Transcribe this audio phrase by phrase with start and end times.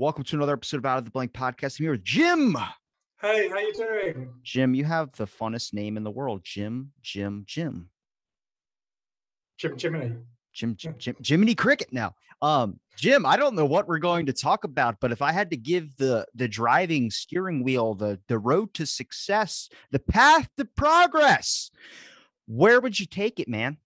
[0.00, 1.80] Welcome to another episode of Out of the Blank podcast.
[1.80, 2.56] I'm here with Jim.
[3.20, 4.32] Hey, how you doing?
[4.44, 6.42] Jim, you have the funnest name in the world.
[6.44, 7.90] Jim, Jim, Jim,
[9.56, 10.14] Jim Jiminy.
[10.52, 11.92] Jim, Jim, Jim Jiminy Cricket.
[11.92, 15.32] Now, um, Jim, I don't know what we're going to talk about, but if I
[15.32, 20.48] had to give the the driving steering wheel, the the road to success, the path
[20.58, 21.72] to progress,
[22.46, 23.78] where would you take it, man?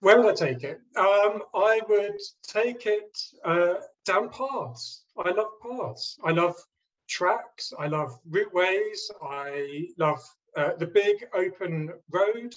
[0.00, 0.80] Where would I take it?
[0.96, 5.04] Um, I would take it uh, down paths.
[5.18, 6.18] I love paths.
[6.24, 6.56] I love
[7.08, 7.72] tracks.
[7.78, 9.10] I love routeways.
[9.22, 10.20] I love
[10.56, 12.54] uh, the big open road.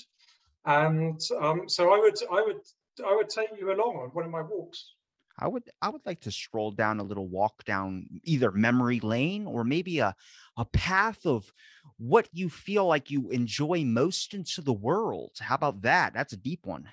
[0.66, 2.62] And um, so I would, I would,
[3.06, 4.94] I would take you along on one of my walks.
[5.40, 9.48] I would I would like to stroll down a little walk down either memory lane
[9.48, 10.16] or maybe a
[10.58, 11.52] a path of
[11.98, 15.32] what you feel like you enjoy most into the world.
[15.40, 16.14] How about that?
[16.14, 16.88] That's a deep one.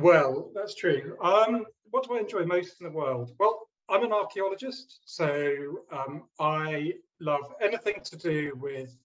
[0.00, 1.16] Well, that's true.
[1.22, 3.32] Um, what do I enjoy most in the world?
[3.38, 8.96] Well, I'm an archaeologist, so um, I love anything to do with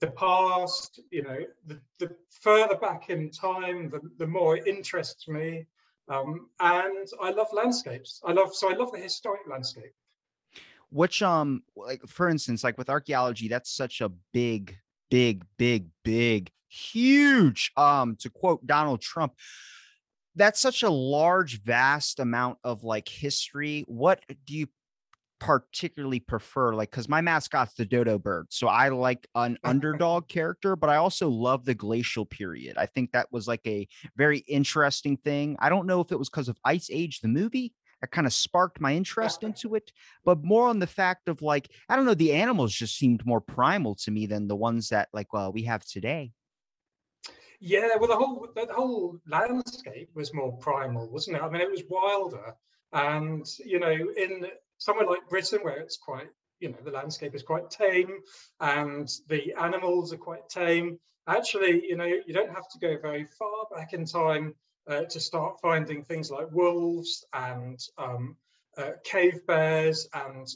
[0.00, 0.98] the past.
[1.12, 5.66] You know, the, the further back in time, the, the more it interests me.
[6.08, 8.20] Um, and I love landscapes.
[8.24, 9.94] I love so I love the historic landscape.
[10.90, 14.76] Which um like for instance, like with archaeology, that's such a big,
[15.10, 19.34] big, big, big, huge um to quote Donald Trump
[20.36, 24.66] that's such a large vast amount of like history what do you
[25.40, 26.74] particularly prefer?
[26.74, 30.96] Like because my mascot's the dodo bird so i like an underdog character but i
[30.96, 32.76] also love the glacial period.
[32.78, 35.56] I think that was like a very interesting thing.
[35.58, 38.32] I don't know if it was because of ice age the movie that kind of
[38.32, 39.92] sparked my interest into it
[40.24, 43.40] but more on the fact of like i don't know the animals just seemed more
[43.40, 46.32] primal to me than the ones that like well we have today
[47.60, 51.42] yeah, well, the whole the whole landscape was more primal, wasn't it?
[51.42, 52.54] I mean, it was wilder,
[52.92, 54.46] and you know, in
[54.78, 56.28] somewhere like Britain, where it's quite,
[56.60, 58.18] you know, the landscape is quite tame,
[58.60, 60.98] and the animals are quite tame.
[61.26, 64.54] Actually, you know, you don't have to go very far back in time
[64.88, 68.36] uh, to start finding things like wolves and um,
[68.76, 70.46] uh, cave bears and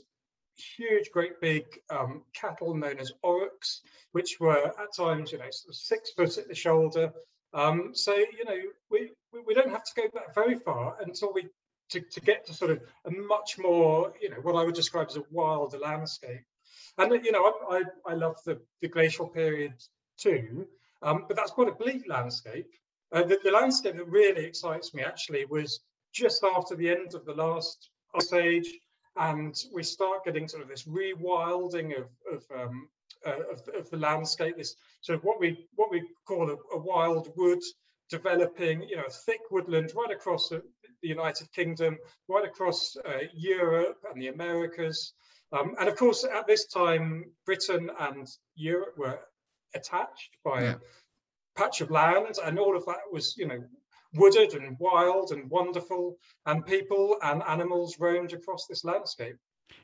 [0.77, 3.83] huge, great big um, cattle known as aurochs,
[4.13, 7.13] which were at times, you know, sort of six foot at the shoulder.
[7.55, 8.59] Um, so, you know,
[8.91, 9.11] we,
[9.47, 11.49] we don't have to go back very far until we
[11.91, 15.09] to, to get to sort of a much more, you know, what I would describe
[15.09, 16.45] as a wilder landscape.
[16.99, 19.73] And, you know, I, I, I love the, the glacial period
[20.19, 20.67] too,
[21.03, 22.67] um, but that's quite a bleak landscape.
[23.13, 25.81] Uh, the, the landscape that really excites me actually was
[26.13, 28.69] just after the end of the last ice age
[29.19, 32.89] and we start getting sort of this rewilding of of, um,
[33.27, 34.57] uh, of, of, the landscape.
[34.57, 37.61] This sort of what we what we call a, a wild wood
[38.09, 40.63] developing, you know, thick woodland right across the,
[41.03, 45.13] the United Kingdom, right across uh, Europe and the Americas.
[45.53, 49.21] Um, and of course, at this time, Britain and Europe were
[49.75, 50.75] attached by yeah.
[50.75, 53.63] a patch of land, and all of that was, you know,
[54.15, 59.37] wooded and wild and wonderful, and people and animals roamed across this landscape.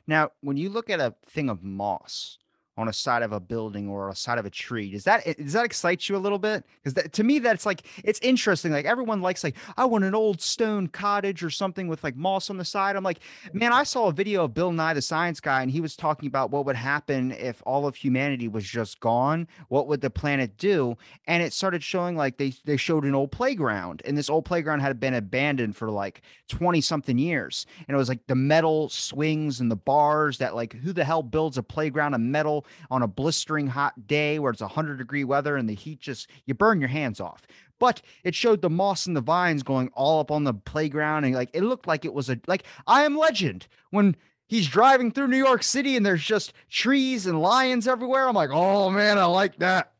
[0.07, 2.39] Now, when you look at a thing of moss,
[2.77, 4.91] on a side of a building or a side of a tree.
[4.91, 6.65] Does that does that excite you a little bit?
[6.83, 8.71] Because to me, that's like it's interesting.
[8.71, 12.49] Like everyone likes like I want an old stone cottage or something with like moss
[12.49, 12.95] on the side.
[12.95, 13.19] I'm like,
[13.53, 16.27] man, I saw a video of Bill Nye the Science Guy, and he was talking
[16.27, 19.47] about what would happen if all of humanity was just gone.
[19.69, 20.97] What would the planet do?
[21.27, 24.81] And it started showing like they they showed an old playground, and this old playground
[24.81, 29.61] had been abandoned for like 20 something years, and it was like the metal swings
[29.61, 33.07] and the bars that like who the hell builds a playground of metal on a
[33.07, 36.89] blistering hot day where it's 100 degree weather and the heat just you burn your
[36.89, 37.43] hands off.
[37.79, 41.35] But it showed the moss and the vines going all up on the playground and
[41.35, 43.67] like it looked like it was a like i am legend.
[43.91, 44.15] When
[44.47, 48.51] he's driving through new york city and there's just trees and lions everywhere i'm like
[48.51, 49.91] oh man i like that.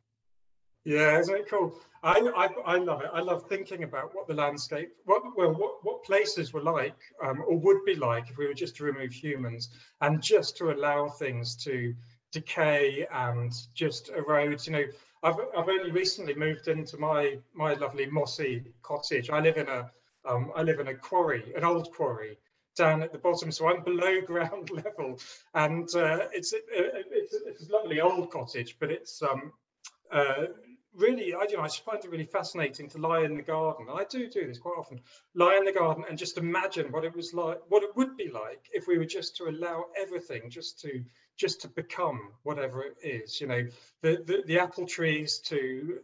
[0.84, 1.76] Yeah isn't it cool?
[2.06, 3.10] I, I, I, love it.
[3.12, 7.44] I love thinking about what the landscape, what well, what, what places were like, um,
[7.48, 9.70] or would be like if we were just to remove humans
[10.02, 11.96] and just to allow things to
[12.36, 14.68] decay and just erodes.
[14.68, 14.86] You know,
[15.24, 19.30] I've, I've only recently moved into my my lovely mossy cottage.
[19.30, 19.90] I live in a
[20.26, 22.38] um, I live in a quarry, an old quarry,
[22.76, 25.20] down at the bottom, so I'm below ground level,
[25.54, 29.54] and uh, it's, it, it's it's a lovely old cottage, but it's um
[30.12, 30.46] uh,
[30.94, 33.88] really I you know I just find it really fascinating to lie in the garden.
[33.90, 35.00] I do do this quite often.
[35.34, 38.30] Lie in the garden and just imagine what it was like, what it would be
[38.30, 41.04] like if we were just to allow everything just to
[41.38, 43.40] just to become whatever it is.
[43.42, 43.68] You know,
[44.02, 46.00] the the, the apple trees to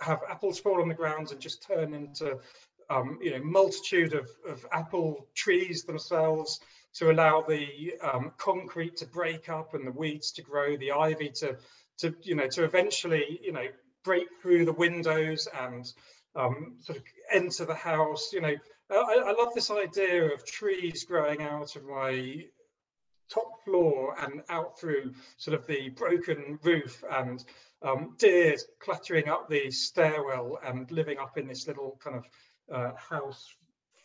[0.00, 2.38] have apples fall on the ground and just turn into
[2.90, 6.60] um, you know multitude of, of apple trees themselves
[6.94, 11.30] to allow the um, concrete to break up and the weeds to grow, the ivy
[11.30, 11.56] to
[11.98, 13.66] to you know to eventually you know
[14.04, 15.92] break through the windows and
[16.34, 18.32] um, sort of enter the house.
[18.32, 18.54] You know,
[18.90, 22.44] I, I love this idea of trees growing out of my
[23.32, 27.44] top floor and out through sort of the broken roof and
[27.82, 32.24] um, deer clattering up the stairwell and living up in this little kind of
[32.72, 33.54] uh, house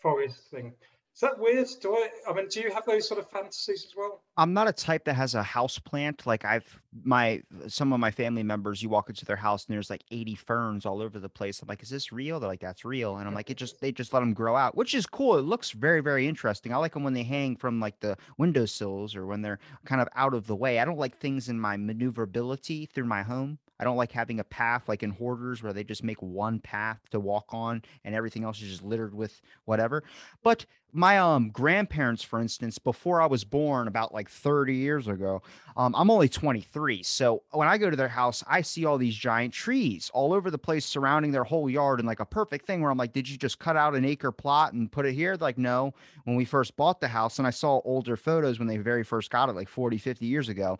[0.02, 0.74] forest thing.
[1.18, 1.68] Is that weird?
[1.81, 2.10] Do I?
[2.30, 4.22] I mean, do you have those sort of fantasies as well?
[4.38, 6.28] I'm not a type that has a house plant.
[6.28, 9.90] Like I've my some of my family members, you walk into their house and there's
[9.90, 11.60] like 80 ferns all over the place.
[11.60, 12.40] I'm like, is this real?
[12.40, 13.18] They're like, that's real.
[13.18, 15.40] And I'm like, it just they just let them grow out, which is cool.
[15.40, 16.72] It looks very very interesting.
[16.72, 20.08] I like them when they hang from like the windowsills or when they're kind of
[20.16, 20.78] out of the way.
[20.78, 23.58] I don't like things in my maneuverability through my home.
[23.80, 27.00] I don't like having a path like in hoarders where they just make one path
[27.12, 30.04] to walk on and everything else is just littered with whatever.
[30.44, 35.42] But my um grandparents, for instance, before I was born, about like 30 years ago,
[35.76, 37.04] um, I'm only 23.
[37.04, 40.50] So when I go to their house, I see all these giant trees all over
[40.50, 43.30] the place surrounding their whole yard and like a perfect thing where I'm like, did
[43.30, 45.38] you just cut out an acre plot and put it here?
[45.40, 45.94] Like, no,
[46.24, 49.30] when we first bought the house, and I saw older photos when they very first
[49.30, 50.80] got it, like 40, 50 years ago,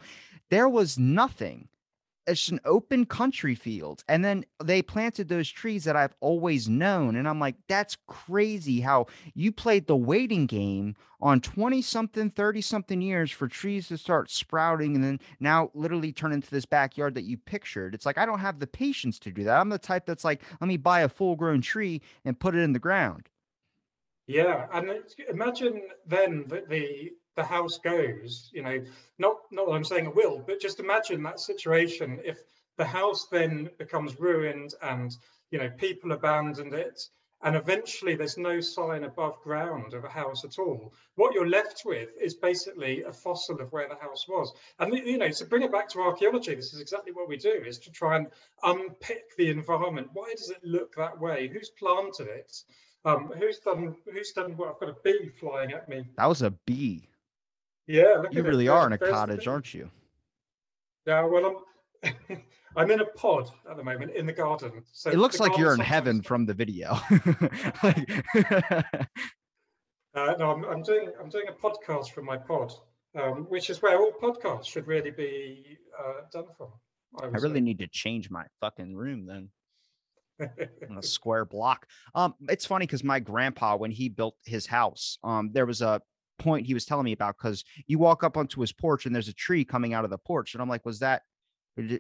[0.50, 1.68] there was nothing
[2.28, 7.16] it's an open country field and then they planted those trees that i've always known
[7.16, 12.62] and i'm like that's crazy how you played the waiting game on 20 something 30
[12.62, 17.16] something years for trees to start sprouting and then now literally turn into this backyard
[17.16, 17.96] that you pictured.
[17.96, 19.60] It's like i don't have the patience to do that.
[19.60, 22.60] I'm the type that's like let me buy a full grown tree and put it
[22.60, 23.30] in the ground.
[24.28, 24.90] Yeah and
[25.30, 28.84] imagine then that the the house goes you know
[29.18, 32.20] not not that i'm saying it will but just imagine that situation.
[32.24, 32.40] If
[32.78, 35.16] the house then becomes ruined and
[35.52, 37.02] you know people abandoned it
[37.44, 41.84] and eventually there's no sign above ground of a house at all what you're left
[41.86, 44.52] with is basically a fossil of where the house was.
[44.80, 47.62] And you know to bring it back to archaeology this is exactly what we do
[47.66, 48.28] is to try and
[48.64, 50.10] unpick the environment.
[50.14, 51.48] Why does it look that way?
[51.48, 52.64] Who's planted it?
[53.06, 54.70] Um, who's done who's done what?
[54.70, 56.06] I've got a bee flying at me.
[56.18, 57.08] That was a bee
[57.88, 59.90] yeah, you really are in a cottage, aren't you?
[61.06, 61.56] Yeah, well, I'm
[62.76, 64.84] I'm in a pod at the moment in the garden.
[64.92, 66.92] So it looks like you're in heaven from the video.
[67.84, 68.26] like...
[70.14, 72.74] uh, no, I'm, I'm doing I'm doing a podcast from my pod,
[73.20, 76.68] um, which is where all podcasts should really be uh, done from.
[77.20, 77.62] I, I really say.
[77.62, 79.50] need to change my fucking room then.
[80.90, 81.88] on a square block.
[82.14, 86.00] Um, it's funny because my grandpa, when he built his house, um, there was a
[86.40, 89.28] point he was telling me about because you walk up onto his porch and there's
[89.28, 91.24] a tree coming out of the porch and i'm like was that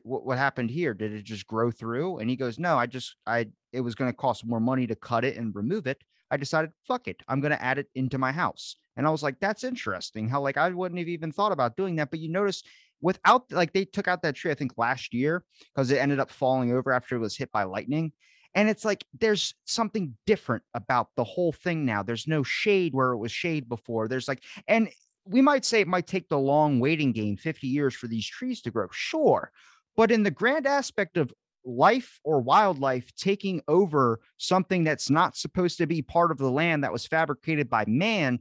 [0.04, 0.94] what happened here?
[0.94, 2.18] Did it just grow through?
[2.18, 4.96] And he goes no i just i it was going to cost more money to
[4.96, 6.02] cut it and remove it.
[6.30, 8.76] I decided fuck it i'm going to add it into my house.
[8.96, 11.96] And i was like that's interesting how like i wouldn't have even thought about doing
[11.98, 12.10] that.
[12.12, 12.64] But you notice
[13.02, 16.32] without like they took out that tree i think last year because it ended up
[16.32, 18.12] falling over after it was hit by lightning
[18.58, 22.02] and it's like there's something different about the whole thing now.
[22.02, 24.08] There's no shade where it was shade before.
[24.08, 24.90] There's like, and
[25.26, 28.62] we might say it might take the long waiting game 50 years for these trees
[28.62, 28.88] to grow.
[28.92, 29.52] Sure.
[29.96, 31.32] But in the grand aspect of
[31.66, 36.84] life or wildlife taking over something that's not supposed to be part of the land
[36.84, 38.40] that was fabricated by man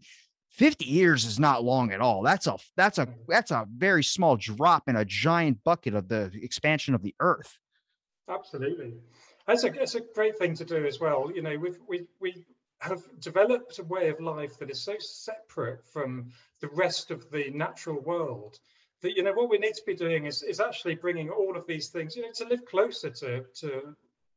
[0.52, 3.14] 50 years is not long at all that's a that's a mm.
[3.26, 7.58] that's a very small drop in a giant bucket of the expansion of the earth
[8.30, 8.92] absolutely
[9.46, 11.30] that's a, it's a great thing to do as well.
[11.34, 12.44] You know, we've, we, we
[12.80, 17.50] have developed a way of life that is so separate from the rest of the
[17.50, 18.58] natural world
[19.02, 21.66] that, you know, what we need to be doing is, is actually bringing all of
[21.66, 23.94] these things, you know, to live closer to, to,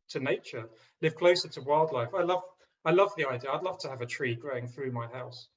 [0.10, 0.66] to nature,
[1.02, 2.10] live closer to wildlife.
[2.14, 2.44] I love,
[2.86, 3.52] I love the idea.
[3.52, 5.48] I'd love to have a tree growing through my house.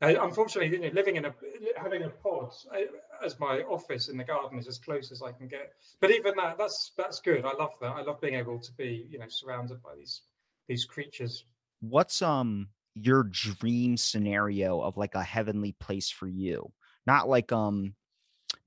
[0.00, 1.34] Uh, unfortunately, you know, living in a
[1.76, 2.78] having a pod uh,
[3.24, 5.72] as my office in the garden is as close as I can get.
[6.00, 7.44] But even that, that's that's good.
[7.44, 7.90] I love that.
[7.96, 10.22] I love being able to be, you know, surrounded by these
[10.68, 11.44] these creatures.
[11.80, 16.72] What's um your dream scenario of like a heavenly place for you?
[17.06, 17.94] Not like um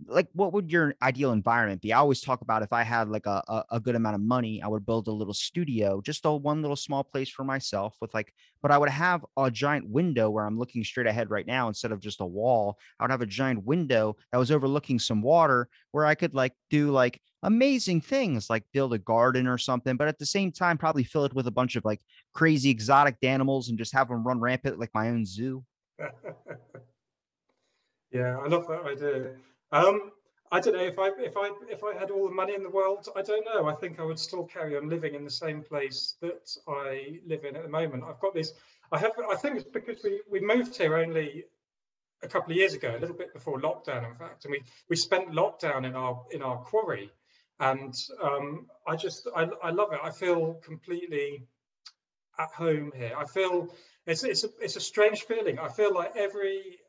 [0.07, 1.93] like what would your ideal environment be?
[1.93, 4.61] I always talk about if I had like a, a, a good amount of money,
[4.61, 8.13] I would build a little studio, just a one little small place for myself with
[8.13, 11.69] like, but I would have a giant window where I'm looking straight ahead right now
[11.69, 12.77] instead of just a wall.
[12.99, 16.53] I would have a giant window that was overlooking some water where I could like
[16.69, 20.77] do like amazing things like build a garden or something, but at the same time,
[20.77, 22.01] probably fill it with a bunch of like
[22.33, 25.63] crazy exotic animals and just have them run rampant like my own zoo.
[28.11, 29.35] yeah, I love that idea.
[29.75, 30.13] Um,
[30.53, 32.69] I don't know if I if I if I had all the money in the
[32.69, 33.67] world, I don't know.
[33.67, 37.43] I think I would still carry on living in the same place that I live
[37.43, 38.05] in at the moment.
[38.07, 38.53] I've got this.
[38.93, 39.11] I have.
[39.29, 41.43] I think it's because we we moved here only
[42.23, 44.95] a couple of years ago, a little bit before lockdown, in fact, and we we
[44.95, 47.11] spent lockdown in our in our quarry,
[47.59, 49.99] and um, I just I I love it.
[50.01, 51.45] I feel completely
[52.39, 53.13] at home here.
[53.17, 53.75] I feel
[54.07, 55.59] it's it's a it's a strange feeling.
[55.59, 56.79] I feel like every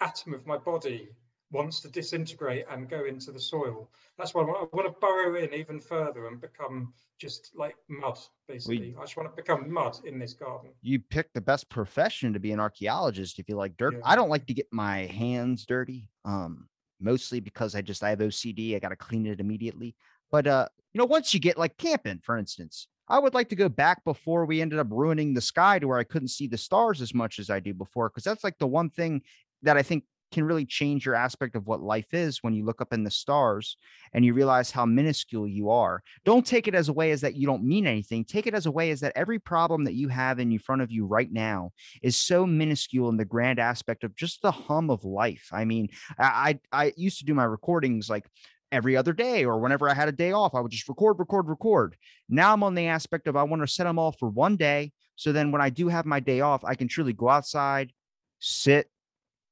[0.00, 1.10] atom of my body
[1.52, 3.90] wants to disintegrate and go into the soil.
[4.18, 7.76] That's why I want, I want to burrow in even further and become just like
[7.88, 8.78] mud, basically.
[8.78, 10.70] We, I just want to become mud in this garden.
[10.82, 13.94] You picked the best profession to be an archaeologist if you like dirt.
[13.94, 14.00] Yeah.
[14.04, 16.08] I don't like to get my hands dirty.
[16.24, 16.68] Um,
[17.00, 18.76] mostly because I just I have OCD.
[18.76, 19.96] I got to clean it immediately.
[20.30, 23.56] But uh, you know, once you get like camping, for instance, I would like to
[23.56, 26.58] go back before we ended up ruining the sky to where I couldn't see the
[26.58, 29.22] stars as much as I do before, because that's like the one thing
[29.62, 32.80] that I think can really change your aspect of what life is when you look
[32.80, 33.76] up in the stars
[34.12, 36.02] and you realize how minuscule you are.
[36.24, 38.24] Don't take it as a way as that you don't mean anything.
[38.24, 40.90] Take it as a way as that every problem that you have in front of
[40.90, 41.72] you right now
[42.02, 45.48] is so minuscule in the grand aspect of just the hum of life.
[45.52, 48.26] I mean, I I, I used to do my recordings like
[48.72, 51.48] every other day or whenever I had a day off, I would just record, record,
[51.48, 51.96] record.
[52.28, 54.92] Now I'm on the aspect of I want to set them all for one day.
[55.16, 57.92] So then when I do have my day off, I can truly go outside,
[58.38, 58.88] sit,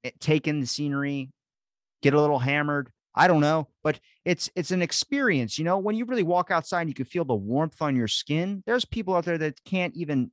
[0.04, 1.30] Eh, take in the scenery,
[2.02, 2.90] get a little hammered.
[3.14, 5.58] I don't know, but it's it's an experience.
[5.58, 8.06] You know, when you really walk outside and you can feel the warmth on your
[8.06, 8.62] skin.
[8.64, 10.30] There's people out there that can't even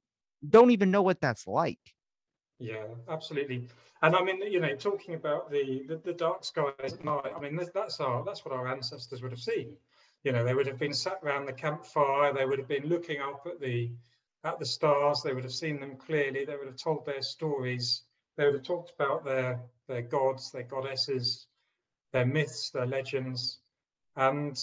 [0.47, 1.79] don't even know what that's like.
[2.59, 3.67] Yeah, absolutely.
[4.01, 7.31] And I mean, you know, talking about the the, the dark skies at night.
[7.35, 9.77] I mean, that's our that's what our ancestors would have seen.
[10.23, 12.33] You know, they would have been sat around the campfire.
[12.33, 13.91] They would have been looking up at the
[14.43, 15.23] at the stars.
[15.23, 16.45] They would have seen them clearly.
[16.45, 18.03] They would have told their stories
[18.37, 21.47] they would have talked about their their gods, their goddesses,
[22.11, 23.59] their myths, their legends,
[24.15, 24.59] and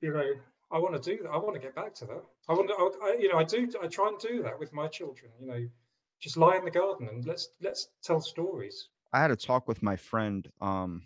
[0.00, 0.32] you know,
[0.70, 1.30] I want to do that.
[1.30, 2.22] I want to get back to that.
[2.48, 3.68] I want to, I, you know, I do.
[3.82, 5.30] I try and do that with my children.
[5.40, 5.66] You know,
[6.20, 8.88] just lie in the garden and let's let's tell stories.
[9.12, 10.48] I had a talk with my friend.
[10.60, 11.02] Um,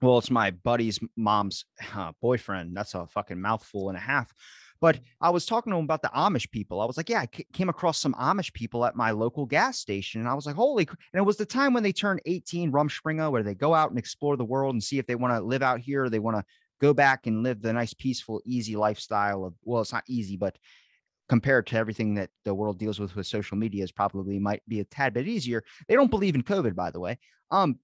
[0.00, 1.64] well, it's my buddy's mom's
[1.94, 2.76] uh, boyfriend.
[2.76, 4.32] That's a fucking mouthful and a half.
[4.80, 6.80] But I was talking to him about the Amish people.
[6.80, 9.78] I was like, yeah, I c- came across some Amish people at my local gas
[9.78, 10.20] station.
[10.20, 10.86] And I was like, holy.
[11.12, 13.98] And it was the time when they turned 18, Rumspringa, where they go out and
[13.98, 16.36] explore the world and see if they want to live out here or they want
[16.36, 16.44] to
[16.80, 20.56] go back and live the nice, peaceful, easy lifestyle of, well, it's not easy, but
[21.28, 24.80] compared to everything that the world deals with with social media is probably might be
[24.80, 25.62] a tad bit easier.
[25.88, 27.18] They don't believe in COVID, by the way.
[27.50, 27.78] Um,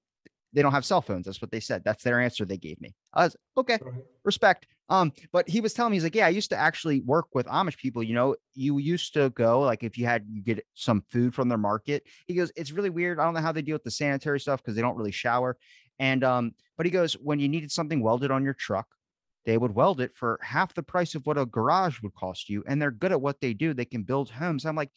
[0.53, 1.27] they don't have cell phones.
[1.27, 1.83] That's what they said.
[1.85, 2.95] That's their answer they gave me.
[3.13, 3.79] I was okay,
[4.25, 4.67] respect.
[4.89, 7.47] Um, but he was telling me he's like, yeah, I used to actually work with
[7.47, 8.03] Amish people.
[8.03, 11.49] You know, you used to go like if you had you get some food from
[11.49, 12.05] their market.
[12.27, 13.19] He goes, it's really weird.
[13.19, 15.57] I don't know how they deal with the sanitary stuff because they don't really shower.
[15.99, 18.87] And um, but he goes, when you needed something welded on your truck,
[19.47, 22.65] they would weld it for half the price of what a garage would cost you,
[22.67, 23.73] and they're good at what they do.
[23.75, 24.65] They can build homes.
[24.65, 24.91] I'm like,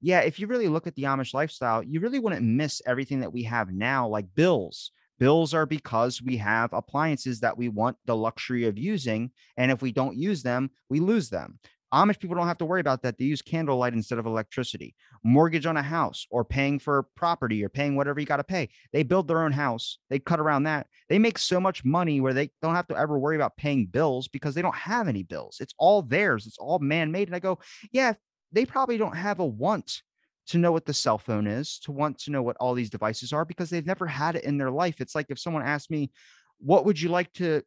[0.00, 3.32] yeah, if you really look at the Amish lifestyle, you really wouldn't miss everything that
[3.32, 8.16] we have now, like bills Bills are because we have appliances that we want the
[8.16, 9.30] luxury of using.
[9.56, 11.58] And if we don't use them, we lose them.
[11.94, 13.18] Amish people don't have to worry about that.
[13.18, 14.96] They use candlelight instead of electricity.
[15.22, 18.68] Mortgage on a house or paying for property or paying whatever you got to pay.
[18.92, 19.98] They build their own house.
[20.10, 20.88] They cut around that.
[21.08, 24.26] They make so much money where they don't have to ever worry about paying bills
[24.26, 25.58] because they don't have any bills.
[25.60, 26.46] It's all theirs.
[26.48, 27.28] It's all man made.
[27.28, 27.60] And I go,
[27.92, 28.14] yeah,
[28.50, 30.02] they probably don't have a want
[30.46, 33.32] to know what the cell phone is, to want to know what all these devices
[33.32, 35.00] are because they've never had it in their life.
[35.00, 36.10] It's like if someone asked me,
[36.58, 37.62] what would you like to,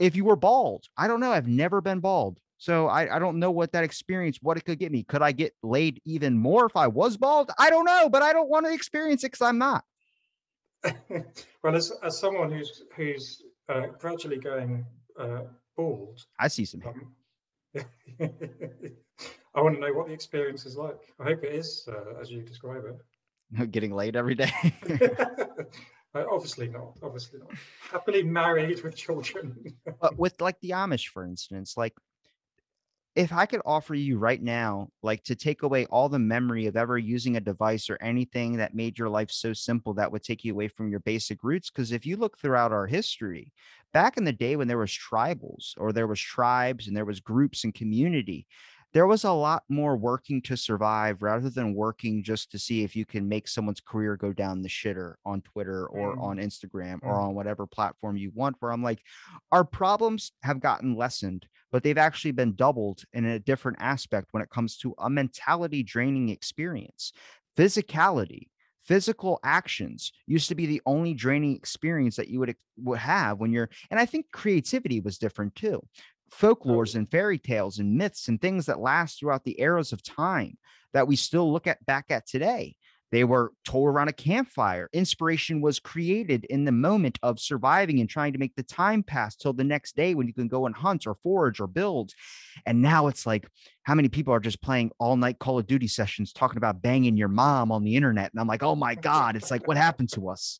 [0.00, 0.84] if you were bald?
[0.96, 1.32] I don't know.
[1.32, 2.38] I've never been bald.
[2.58, 5.02] So I, I don't know what that experience, what it could get me.
[5.02, 7.50] Could I get laid even more if I was bald?
[7.58, 9.84] I don't know, but I don't want to experience it because I'm not.
[11.62, 14.84] well, as, as someone who's who's uh, gradually going
[15.18, 15.42] uh,
[15.76, 16.82] bald, I see some.
[16.86, 17.84] Um,
[19.54, 21.00] I want to know what the experience is like.
[21.20, 23.70] I hope it is uh, as you describe it.
[23.70, 24.52] Getting laid every day.
[26.14, 26.98] uh, obviously not.
[27.02, 27.52] Obviously not.
[27.90, 29.56] Happily married with children.
[30.00, 31.94] but with like the Amish, for instance, like
[33.14, 36.76] if I could offer you right now, like to take away all the memory of
[36.76, 40.44] ever using a device or anything that made your life so simple that would take
[40.44, 41.70] you away from your basic roots.
[41.70, 43.52] Because if you look throughout our history,
[43.92, 47.20] back in the day when there was tribals or there was tribes and there was
[47.20, 48.48] groups and community,
[48.94, 52.94] there was a lot more working to survive rather than working just to see if
[52.94, 57.00] you can make someone's career go down the shitter on Twitter or Mm, on Instagram
[57.02, 57.24] or mm.
[57.24, 58.56] on whatever platform you want.
[58.60, 59.00] Where I'm like,
[59.50, 64.42] our problems have gotten lessened, but they've actually been doubled in a different aspect when
[64.42, 67.12] it comes to a mentality draining experience.
[67.56, 68.48] Physicality,
[68.84, 73.50] physical actions used to be the only draining experience that you would, would have when
[73.50, 75.82] you're, and I think creativity was different too
[76.42, 76.46] Oh.
[76.46, 80.58] folklores and fairy tales and myths and things that last throughout the eras of time
[80.92, 82.76] that we still look at back at today.
[83.10, 84.88] They were told around a campfire.
[84.92, 89.36] Inspiration was created in the moment of surviving and trying to make the time pass
[89.36, 92.12] till the next day when you can go and hunt or forage or build.
[92.66, 93.46] And now it's like,
[93.84, 97.16] how many people are just playing all night Call of Duty sessions talking about banging
[97.16, 98.32] your mom on the internet?
[98.32, 100.58] And I'm like, oh my God, it's like, what happened to us?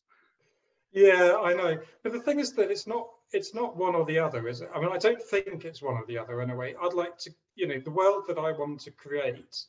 [0.93, 1.77] Yeah, I know.
[2.03, 4.69] But the thing is that it's not it's not one or the other, is it?
[4.73, 6.75] I mean, I don't think it's one or the other in a way.
[6.81, 9.65] I'd like to, you know, the world that I want to create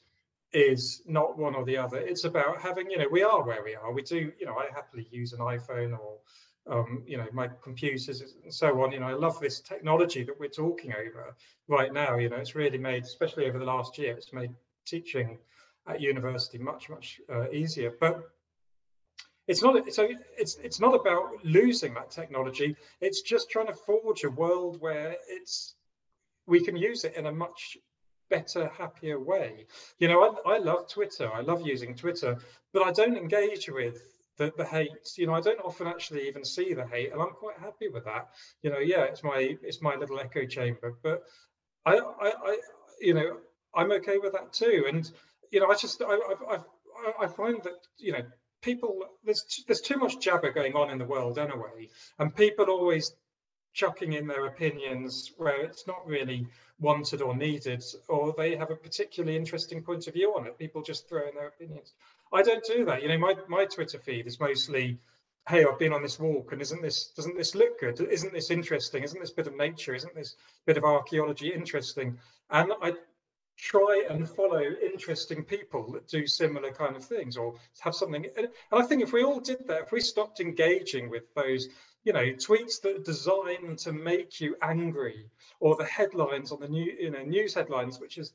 [0.52, 1.98] is not one or the other.
[1.98, 3.92] It's about having, you know, we are where we are.
[3.92, 6.18] We do, you know, I happily use an iPhone or
[6.68, 8.92] um, you know, my computers and so on.
[8.92, 11.36] You know, I love this technology that we're talking over
[11.68, 12.16] right now.
[12.16, 14.50] You know, it's really made, especially over the last year, it's made
[14.84, 15.38] teaching
[15.86, 17.92] at university much, much uh, easier.
[18.00, 18.20] But
[19.48, 22.74] it's not so it's it's not about losing that technology.
[23.00, 25.74] It's just trying to forge a world where it's
[26.46, 27.76] we can use it in a much
[28.30, 29.64] better happier way.
[29.98, 31.30] You know I, I love twitter.
[31.32, 32.36] I love using twitter
[32.72, 33.96] but i don't engage with
[34.38, 37.30] the, the hate you know i don't often actually even see the hate and i'm
[37.30, 38.26] quite happy with that.
[38.62, 41.20] You know yeah it's my it's my little echo chamber but
[41.86, 42.58] i i, I
[43.00, 43.38] you know
[43.74, 44.84] i'm okay with that too.
[44.88, 45.08] And
[45.52, 46.18] you know i just i
[46.50, 46.58] i
[47.20, 48.22] i find that you know
[48.62, 53.14] people there's there's too much jabber going on in the world anyway, and people always
[53.72, 56.46] chucking in their opinions where it's not really
[56.80, 60.58] wanted or needed, or they have a particularly interesting point of view on it.
[60.58, 61.92] People just throw in their opinions.
[62.32, 63.02] I don't do that.
[63.02, 64.98] You know, my my Twitter feed is mostly,
[65.48, 68.00] hey, I've been on this walk, and isn't this doesn't this look good?
[68.00, 69.02] Isn't this interesting?
[69.02, 69.94] Isn't this bit of nature?
[69.94, 72.18] Isn't this bit of archaeology interesting?
[72.50, 72.94] And I
[73.56, 78.26] try and follow interesting people that do similar kind of things or have something.
[78.36, 81.68] And i think if we all did that if we stopped engaging with those
[82.04, 85.26] you know tweets that are designed to make you angry
[85.58, 88.32] or the headlines on the new you know news headlines which is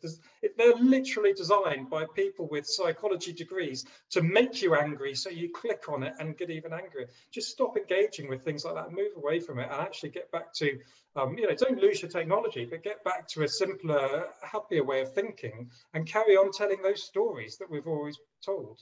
[0.57, 5.83] they're literally designed by people with psychology degrees to make you angry so you click
[5.87, 7.07] on it and get even angrier.
[7.31, 10.53] Just stop engaging with things like that move away from it and actually get back
[10.55, 10.77] to
[11.15, 15.01] um, you know don't lose your technology but get back to a simpler happier way
[15.01, 18.79] of thinking and carry on telling those stories that we've always told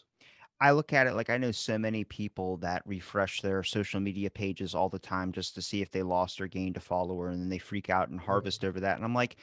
[0.61, 4.29] I look at it like I know so many people that refresh their social media
[4.29, 7.41] pages all the time just to see if they lost or gained a follower and
[7.41, 8.97] then they freak out and harvest over that.
[8.97, 9.37] And I'm like,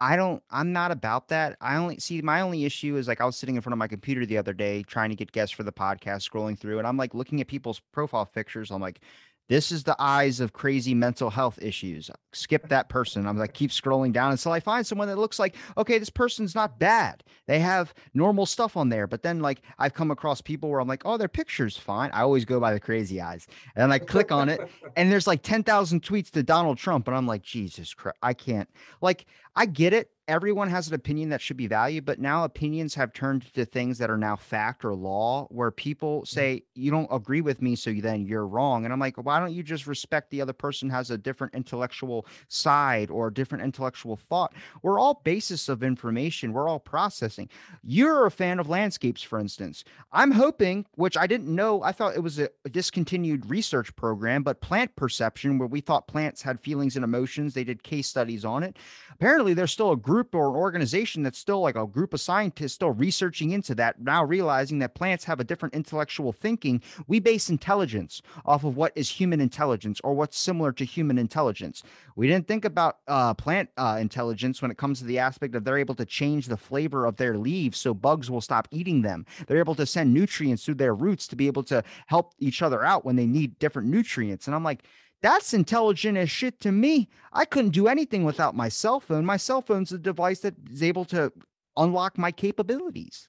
[0.00, 1.56] I don't, I'm not about that.
[1.60, 3.86] I only see my only issue is like I was sitting in front of my
[3.86, 6.96] computer the other day trying to get guests for the podcast, scrolling through, and I'm
[6.96, 8.70] like looking at people's profile pictures.
[8.70, 9.00] I'm like,
[9.48, 12.10] this is the eyes of crazy mental health issues.
[12.32, 13.26] Skip that person.
[13.26, 16.54] I'm like, keep scrolling down until I find someone that looks like, okay, this person's
[16.54, 17.22] not bad.
[17.46, 19.06] They have normal stuff on there.
[19.06, 22.10] But then, like, I've come across people where I'm like, oh, their picture's fine.
[22.12, 23.46] I always go by the crazy eyes.
[23.74, 24.60] And then I click on it,
[24.96, 27.06] and there's like 10,000 tweets to Donald Trump.
[27.06, 28.68] And I'm like, Jesus Christ, I can't.
[29.00, 32.94] Like, I get it everyone has an opinion that should be valued, but now opinions
[32.94, 36.26] have turned to things that are now fact or law where people mm.
[36.26, 38.84] say, you don't agree with me, so then you're wrong.
[38.84, 42.26] And I'm like, why don't you just respect the other person has a different intellectual
[42.48, 44.52] side or a different intellectual thought?
[44.82, 47.48] We're all basis of information, we're all processing.
[47.84, 49.84] You're a fan of landscapes, for instance.
[50.12, 54.60] I'm hoping, which I didn't know, I thought it was a discontinued research program, but
[54.60, 58.62] plant perception, where we thought plants had feelings and emotions, they did case studies on
[58.62, 58.76] it.
[59.12, 62.20] Apparently, there's still a group group or an organization that's still like a group of
[62.22, 66.80] scientists still researching into that, now realizing that plants have a different intellectual thinking.
[67.06, 71.82] We base intelligence off of what is human intelligence or what's similar to human intelligence.
[72.14, 75.64] We didn't think about uh, plant uh, intelligence when it comes to the aspect of
[75.64, 79.26] they're able to change the flavor of their leaves so bugs will stop eating them.
[79.46, 82.82] They're able to send nutrients through their roots to be able to help each other
[82.82, 84.46] out when they need different nutrients.
[84.46, 84.82] And I'm like,
[85.22, 87.08] that's intelligent as shit to me.
[87.32, 89.24] I couldn't do anything without my cell phone.
[89.24, 91.32] My cell phone's a device that is able to
[91.76, 93.28] unlock my capabilities.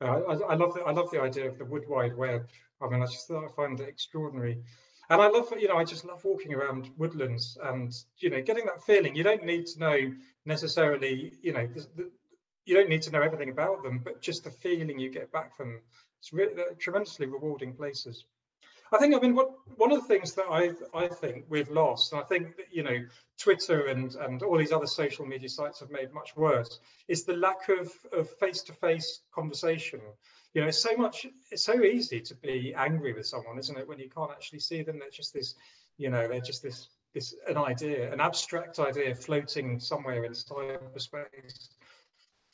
[0.00, 2.48] Uh, I, I, love the I love the idea of the wood wide web.
[2.82, 4.62] I mean, I just I find it extraordinary.
[5.08, 8.66] and I love, you know, I just love walking around woodlands and, you know, getting
[8.66, 9.14] that feeling.
[9.14, 10.12] You don't need to know
[10.44, 12.10] necessarily, you know, the, the,
[12.66, 15.56] you don't need to know everything about them, but just the feeling you get back
[15.56, 15.80] from
[16.24, 18.24] it's really tremendously rewarding places.
[18.92, 22.12] I think, I mean, what one of the things that I I think we've lost,
[22.12, 23.04] and I think that, you know,
[23.38, 27.36] Twitter and and all these other social media sites have made much worse, is the
[27.36, 30.00] lack of of face-to-face conversation
[30.54, 33.88] you know, it's so much, it's so easy to be angry with someone, isn't it?
[33.88, 35.56] When you can't actually see them, they're just this,
[35.98, 41.70] you know, they're just this, this, an idea, an abstract idea floating somewhere in cyberspace.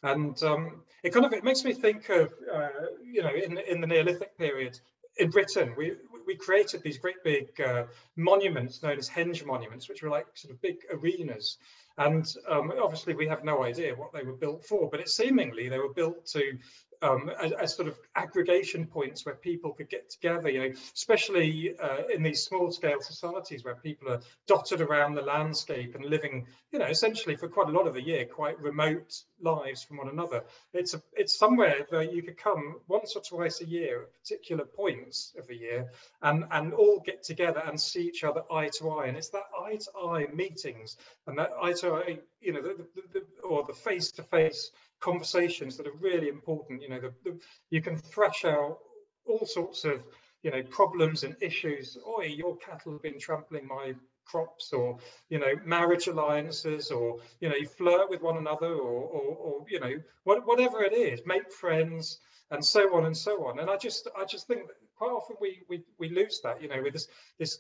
[0.03, 2.69] And um, it kind of, it makes me think of, uh,
[3.05, 4.81] you know, in, in the Neolithic period,
[5.19, 5.93] in Britain, we
[6.31, 7.83] we created these great big uh,
[8.15, 11.59] monuments known as henge monuments, which were like sort of big arenas.
[11.99, 15.69] And um, obviously, we have no idea what they were built for, but it seemingly
[15.69, 16.57] they were built to
[17.03, 22.03] um, as, sort of aggregation points where people could get together, you know, especially uh,
[22.15, 26.79] in these small scale societies where people are dotted around the landscape and living, you
[26.79, 30.45] know, essentially for quite a lot of the year, quite remote lives from one another.
[30.73, 34.65] It's a, it's somewhere that you could come once or twice a year at particular
[34.65, 35.91] points of the year
[36.23, 39.07] and, and all get together and see each other eye to eye.
[39.07, 42.87] And it's that eye to eye meetings and that eye to eye, you know, the,
[42.95, 46.83] the, the, or the face to face conversations that are really important.
[46.83, 47.39] You know, the,
[47.71, 48.79] you can thrash out
[49.27, 50.03] all sorts of
[50.43, 51.99] you know problems and issues.
[52.07, 53.95] Oi, your cattle have been trampling my
[54.31, 59.03] crops, or you know, marriage alliances, or you know, you flirt with one another, or
[59.03, 63.47] or, or you know, what, whatever it is, make friends, and so on and so
[63.47, 63.59] on.
[63.59, 64.63] And I just I just think
[64.97, 66.63] quite often we we we lose that.
[66.63, 67.59] You know, with this this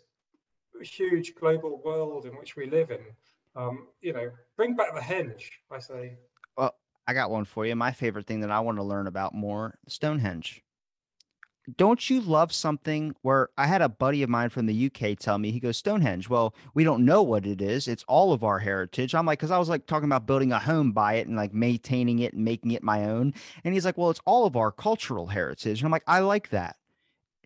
[0.83, 3.01] huge global world in which we live in.
[3.57, 6.19] Um, you know, bring back the henge, I say.
[6.57, 6.75] Well,
[7.07, 7.75] I got one for you.
[7.75, 10.63] My favorite thing that I want to learn about more Stonehenge.
[11.77, 15.39] Don't you love something where I had a buddy of mine from the UK tell
[15.39, 16.29] me, he goes, Stonehenge.
[16.29, 17.87] Well, we don't know what it is.
[17.87, 19.15] It's all of our heritage.
[19.15, 21.53] I'm like, because I was like talking about building a home by it and like
[21.53, 23.35] maintaining it and making it my own.
[23.65, 25.81] And he's like, well, it's all of our cultural heritage.
[25.81, 26.77] And I'm like, I like that.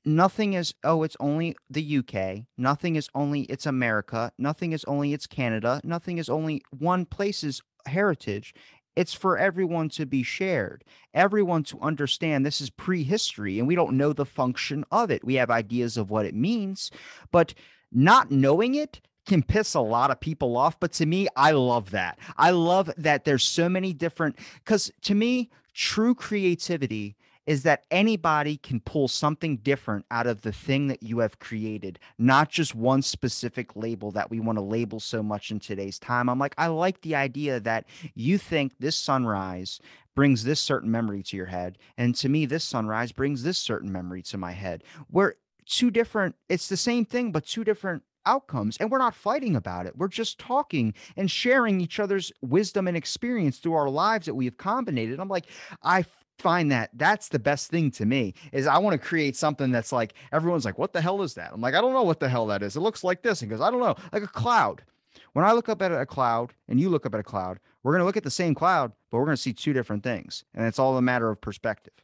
[0.05, 2.45] Nothing is, oh, it's only the UK.
[2.59, 4.33] Nothing is only, it's America.
[4.39, 5.81] Nothing is only, it's Canada.
[5.83, 8.55] Nothing is only one place's heritage.
[8.97, 13.97] It's for everyone to be shared, everyone to understand this is prehistory and we don't
[13.97, 15.25] know the function of it.
[15.25, 16.91] We have ideas of what it means,
[17.33, 17.55] but
[17.91, 20.79] not knowing it can piss a lot of people off.
[20.79, 22.19] But to me, I love that.
[22.37, 28.57] I love that there's so many different, because to me, true creativity is that anybody
[28.57, 33.03] can pull something different out of the thing that you have created, not just one
[33.03, 36.29] specific label that we want to label so much in today's time.
[36.29, 39.81] I'm like, I like the idea that you think this sunrise
[40.15, 41.79] brings this certain memory to your head.
[41.99, 44.85] And to me, this sunrise brings this certain memory to my head.
[45.11, 45.35] We're
[45.67, 49.85] two different, it's the same thing, but two different outcomes and we're not fighting about
[49.85, 54.35] it we're just talking and sharing each other's wisdom and experience through our lives that
[54.35, 55.45] we have combined i'm like
[55.83, 56.03] i
[56.38, 59.92] find that that's the best thing to me is I want to create something that's
[59.92, 61.53] like everyone's like, what the hell is that?
[61.53, 62.77] I'm like, I don't know what the hell that is.
[62.77, 63.42] It looks like this.
[63.42, 64.83] And goes, I don't know, like a cloud.
[65.33, 67.92] When I look up at a cloud and you look up at a cloud, we're
[67.92, 70.44] going to look at the same cloud, but we're going to see two different things.
[70.55, 71.94] And it's all a matter of perspective.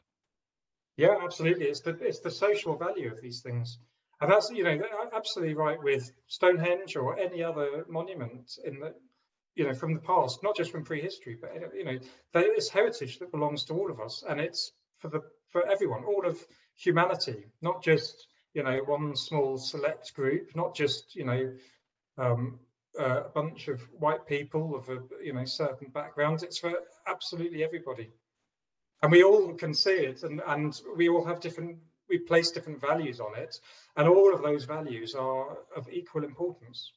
[0.97, 1.65] Yeah, absolutely.
[1.65, 3.79] It's the it's the social value of these things.
[4.21, 4.79] And that's, you know,
[5.15, 8.93] absolutely right with Stonehenge or any other monument in the
[9.55, 11.99] you know, from the past, not just from prehistory, but you know,
[12.33, 16.03] there is heritage that belongs to all of us, and it's for the for everyone,
[16.05, 16.39] all of
[16.75, 21.53] humanity, not just you know one small select group, not just you know
[22.17, 22.59] um,
[22.97, 26.43] a bunch of white people of a you know certain backgrounds.
[26.43, 26.73] It's for
[27.07, 28.09] absolutely everybody,
[29.01, 31.77] and we all can see it, and and we all have different.
[32.09, 33.59] We place different values on it,
[33.95, 36.91] and all of those values are of equal importance.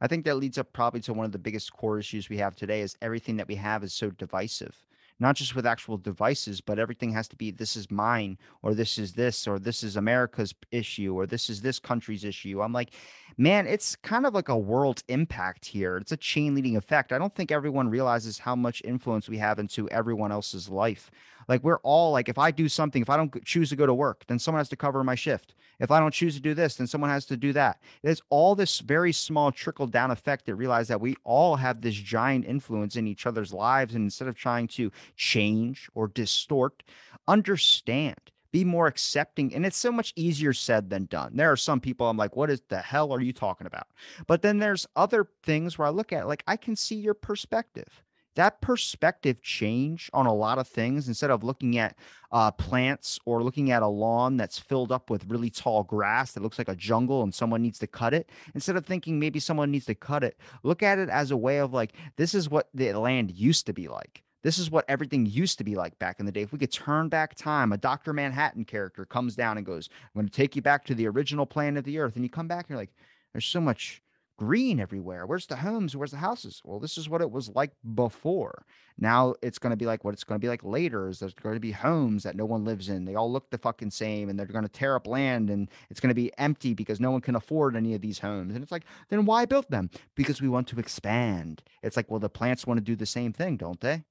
[0.00, 2.56] I think that leads up probably to one of the biggest core issues we have
[2.56, 4.76] today is everything that we have is so divisive.
[5.18, 8.98] Not just with actual devices, but everything has to be this is mine or this
[8.98, 12.60] is this or this is America's issue or this is this country's issue.
[12.60, 12.90] I'm like,
[13.38, 15.96] man, it's kind of like a world impact here.
[15.96, 17.12] It's a chain leading effect.
[17.12, 21.10] I don't think everyone realizes how much influence we have into everyone else's life.
[21.48, 23.94] Like we're all like, if I do something, if I don't choose to go to
[23.94, 25.54] work, then someone has to cover my shift.
[25.78, 27.80] If I don't choose to do this, then someone has to do that.
[28.02, 31.94] It's all this very small trickle down effect that realize that we all have this
[31.94, 33.94] giant influence in each other's lives.
[33.94, 36.82] And instead of trying to change or distort,
[37.28, 38.16] understand
[38.52, 39.54] be more accepting.
[39.54, 41.36] And it's so much easier said than done.
[41.36, 43.86] There are some people I'm like, what is the hell are you talking about?
[44.26, 48.02] But then there's other things where I look at like, I can see your perspective.
[48.36, 51.96] That perspective change on a lot of things instead of looking at
[52.32, 56.42] uh, plants or looking at a lawn that's filled up with really tall grass that
[56.42, 59.70] looks like a jungle and someone needs to cut it instead of thinking maybe someone
[59.70, 62.68] needs to cut it look at it as a way of like this is what
[62.74, 64.22] the land used to be like.
[64.42, 66.42] This is what everything used to be like back in the day.
[66.42, 70.20] If we could turn back time a dr manhattan character comes down and goes i'm
[70.20, 72.48] going to take you back to the original plan of the earth and you come
[72.48, 72.94] back and you're like
[73.32, 74.02] there's so much
[74.36, 75.26] green everywhere.
[75.26, 75.96] Where's the homes?
[75.96, 76.60] Where's the houses?
[76.64, 78.64] Well, this is what it was like before.
[78.98, 81.08] Now it's going to be like what it's going to be like later.
[81.08, 83.04] Is there's going to be homes that no one lives in.
[83.04, 86.00] They all look the fucking same, and they're going to tear up land, and it's
[86.00, 88.54] going to be empty because no one can afford any of these homes.
[88.54, 89.90] And it's like, then why build them?
[90.14, 91.62] Because we want to expand.
[91.82, 94.04] It's like, well, the plants want to do the same thing, don't they?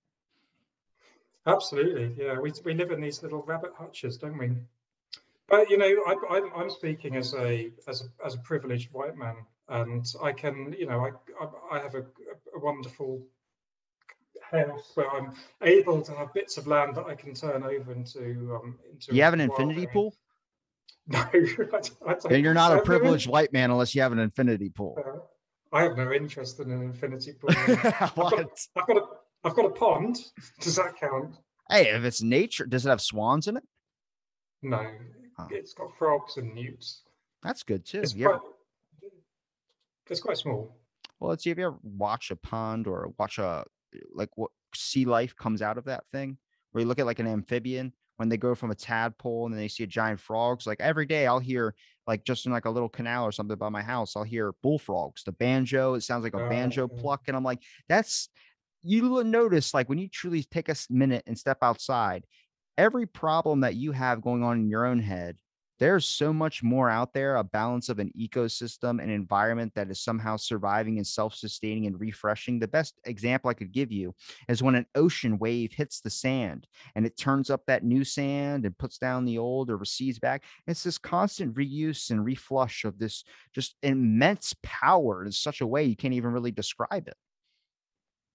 [1.48, 2.40] Absolutely, yeah.
[2.40, 4.52] We we live in these little rabbit hutches, don't we?
[5.48, 9.16] But you know, I, I'm I'm speaking as a as a as a privileged white
[9.16, 9.36] man
[9.70, 11.08] and I can, you know,
[11.42, 12.02] I I have a,
[12.56, 13.24] a wonderful
[14.52, 18.56] house where I'm able to have bits of land that I can turn over into.
[18.56, 20.14] Um, into you have an infinity pool?
[21.08, 24.72] No, I, I then you're not a privileged white man unless you have an infinity
[24.72, 24.98] pool.
[24.98, 25.20] Uh,
[25.72, 27.52] I have no interest in an infinity pool.
[27.56, 29.04] I've, got, I've got a
[29.44, 30.18] I've got a pond.
[30.62, 31.36] Does that count?
[31.70, 33.64] Hey, if it's nature, does it have swans in it?
[34.64, 34.84] No,
[35.38, 35.48] oh.
[35.52, 37.04] it's got frogs and newts.
[37.44, 38.02] That's good too.
[38.02, 38.40] It's, quite,
[40.10, 40.76] it's quite small.
[41.20, 43.66] Well, let's see if you ever watch a pond or watch a
[44.14, 46.38] like what sea life comes out of that thing,
[46.72, 49.60] where you look at like an amphibian when they go from a tadpole and then
[49.60, 50.68] they see a giant frogs.
[50.68, 51.76] Like every day, I'll hear
[52.08, 55.24] like just in like a little canal or something by my house, I'll hear bullfrogs,
[55.24, 55.96] the banjo.
[55.96, 56.88] It sounds like a banjo oh.
[56.88, 58.30] pluck, and I'm like, that's
[58.84, 62.26] you notice like when you truly take a minute and step outside,
[62.78, 65.38] every problem that you have going on in your own head
[65.80, 70.00] there's so much more out there a balance of an ecosystem an environment that is
[70.00, 72.60] somehow surviving and self-sustaining and refreshing.
[72.60, 74.16] The best example i could give you
[74.48, 78.66] is when an ocean wave hits the sand and it turns up that new sand
[78.66, 80.44] and puts down the old or recedes back.
[80.68, 85.84] It's this constant reuse and reflush of this just immense power in such a way
[85.84, 87.16] you can't even really describe it.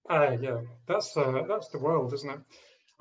[0.09, 2.39] Uh, yeah that's uh, that's the world isn't it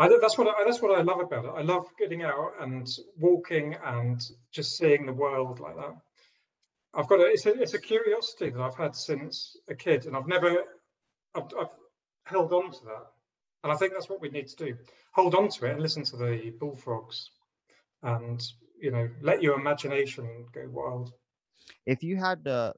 [0.00, 1.52] I, that's what I, that's what I love about it.
[1.54, 4.18] I love getting out and walking and
[4.50, 5.94] just seeing the world like that.
[6.94, 10.16] I've got a it's a it's a curiosity that I've had since a kid, and
[10.16, 10.64] I've never
[11.34, 11.68] I've, I've
[12.24, 13.06] held on to that.
[13.62, 14.74] And I think that's what we need to do:
[15.12, 17.28] hold on to it and listen to the bullfrogs,
[18.02, 18.42] and
[18.80, 21.12] you know, let your imagination go wild
[21.87, 22.72] if you had to uh,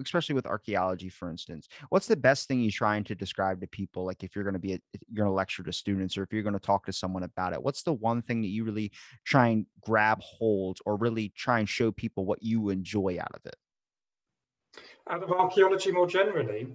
[0.00, 4.04] especially with archaeology for instance what's the best thing you're trying to describe to people?
[4.04, 6.32] Like if you're going to be a, you're going to lecture to students or if
[6.32, 8.92] you're going to talk to someone about it what's the one thing that you really
[9.24, 13.40] try and grab hold or really try and show people what you enjoy out of
[13.46, 13.56] it?
[15.08, 16.68] Out of archaeology more generally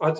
[0.00, 0.18] I'd,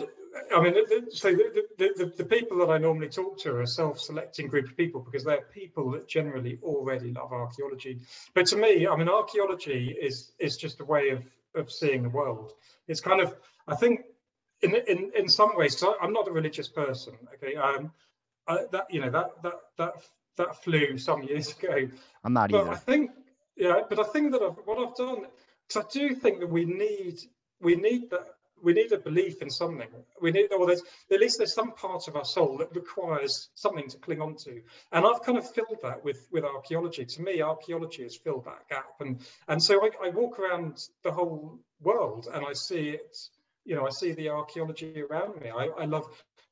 [0.55, 0.75] I mean,
[1.11, 4.69] so the, the, the, the, people that I normally talk to are a self-selecting group
[4.69, 8.01] of people because they're people that generally already love archaeology.
[8.35, 12.09] But to me, I mean, archaeology is is just a way of of seeing the
[12.09, 12.53] world.
[12.87, 13.35] It's kind of,
[13.67, 14.03] I think,
[14.63, 17.15] in in in some ways, so I'm not a religious person.
[17.35, 17.93] Okay, um,
[18.47, 19.95] I, that you know that that that
[20.37, 21.89] that flew some years ago.
[22.25, 22.71] I'm not but either.
[22.71, 23.11] I think,
[23.57, 25.27] yeah, but I think that I've, what I've done,
[25.67, 27.21] because I do think that we need
[27.61, 28.27] we need that
[28.63, 29.89] we need a belief in something.
[30.21, 33.89] We need, or there's at least there's some part of our soul that requires something
[33.89, 34.61] to cling on to.
[34.93, 37.05] And I've kind of filled that with with archaeology.
[37.05, 39.01] To me, archaeology has filled that gap.
[39.01, 43.17] And and so I, I walk around the whole world and I see it.
[43.65, 45.51] You know, I see the archaeology around me.
[45.51, 46.07] I, I love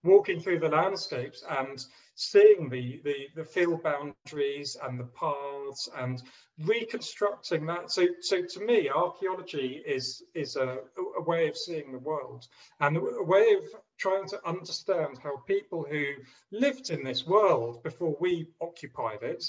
[0.09, 6.21] walking through the landscapes and seeing the, the, the field boundaries and the paths and
[6.65, 7.93] reconstructing that.
[7.93, 10.79] So, so to me, archaeology is, is a,
[11.17, 12.47] a way of seeing the world
[12.81, 13.69] and a way of
[13.99, 16.05] trying to understand how people who
[16.51, 19.45] lived in this world before we occupied it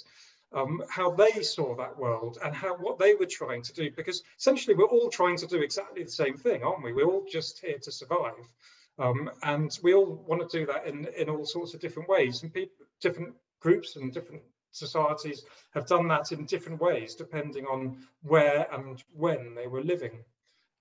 [0.53, 3.91] um, how they saw that world and how what they were trying to do.
[3.91, 6.93] Because essentially we're all trying to do exactly the same thing aren't we?
[6.93, 8.33] We're all just here to survive
[8.99, 12.43] um, and we all want to do that in, in all sorts of different ways.
[12.43, 17.97] And people, different groups and different societies have done that in different ways, depending on
[18.21, 20.23] where and when they were living.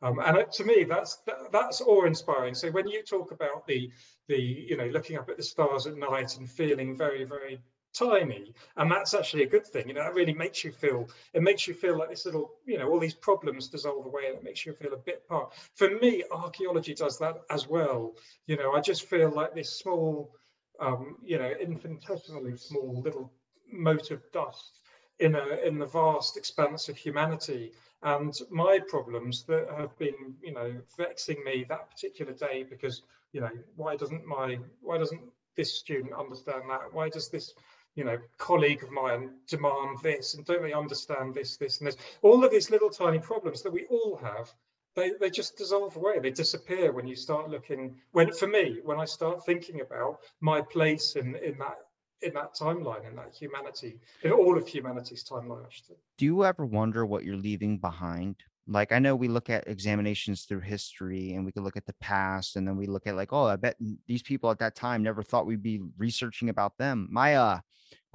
[0.03, 2.55] Um, and to me, that's that, that's awe-inspiring.
[2.55, 3.91] So when you talk about the
[4.29, 7.61] the you know looking up at the stars at night and feeling very very
[7.93, 11.43] tiny and that's actually a good thing you know it really makes you feel it
[11.43, 14.45] makes you feel like this little you know all these problems dissolve away and it
[14.45, 15.53] makes you feel a bit part.
[15.75, 18.15] For me archaeology does that as well.
[18.47, 20.35] You know i just feel like this small
[20.81, 23.33] um you know infinitesimally small little
[23.73, 24.81] mote of dust
[25.19, 27.73] in a in the vast expanse of humanity.
[28.03, 33.41] And my problems that have been you know vexing me that particular day because you
[33.41, 35.23] know why doesn't my why doesn't
[35.57, 36.93] this student understand that?
[36.93, 37.53] Why does this
[37.99, 41.97] you know colleague of mine demand this and don't they understand this this and this
[42.23, 44.55] all of these little tiny problems that we all have
[44.95, 49.01] they, they just dissolve away they disappear when you start looking when for me when
[49.01, 51.79] i start thinking about my place in in that
[52.21, 55.99] in that timeline, in that humanity, in all of humanity's timeline, actually.
[56.17, 58.35] Do you ever wonder what you're leaving behind?
[58.69, 61.95] Like I know we look at examinations through history and we can look at the
[62.01, 63.77] past and then we look at like, oh, I bet
[64.07, 67.09] these people at that time never thought we'd be researching about them.
[67.11, 67.61] My uh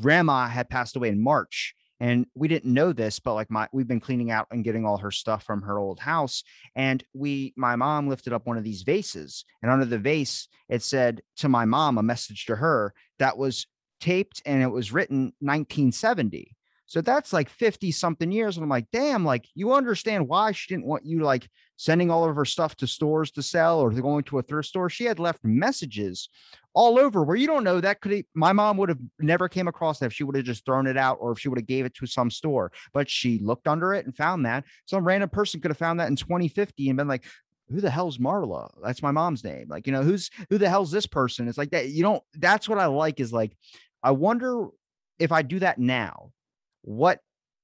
[0.02, 3.88] grandma had passed away in March and we didn't know this but like my we've
[3.88, 6.44] been cleaning out and getting all her stuff from her old house
[6.76, 10.82] and we my mom lifted up one of these vases and under the vase it
[10.82, 13.68] said to my mom a message to her that was
[14.04, 16.58] taped and it was written 1970.
[16.86, 18.58] So that's like 50 something years.
[18.58, 22.28] And I'm like, damn, like you understand why she didn't want you like sending all
[22.28, 24.89] of her stuff to stores to sell or going to a thrift store.
[24.89, 26.30] She had left messages
[26.74, 30.00] all over where you don't know that could my mom would have never came across
[30.00, 31.86] that if she would have just thrown it out or if she would have gave
[31.86, 32.72] it to some store.
[32.93, 36.10] But she looked under it and found that some random person could have found that
[36.10, 37.26] in 2050 and been like,
[37.69, 38.69] who the hell's Marla?
[38.84, 39.67] That's my mom's name.
[39.69, 41.48] Like, you know, who's who the hell's this person?
[41.48, 41.89] It's like that.
[41.89, 43.56] You don't, that's what I like is like
[44.04, 44.67] I wonder
[45.17, 46.32] if I do that now,
[46.84, 47.19] what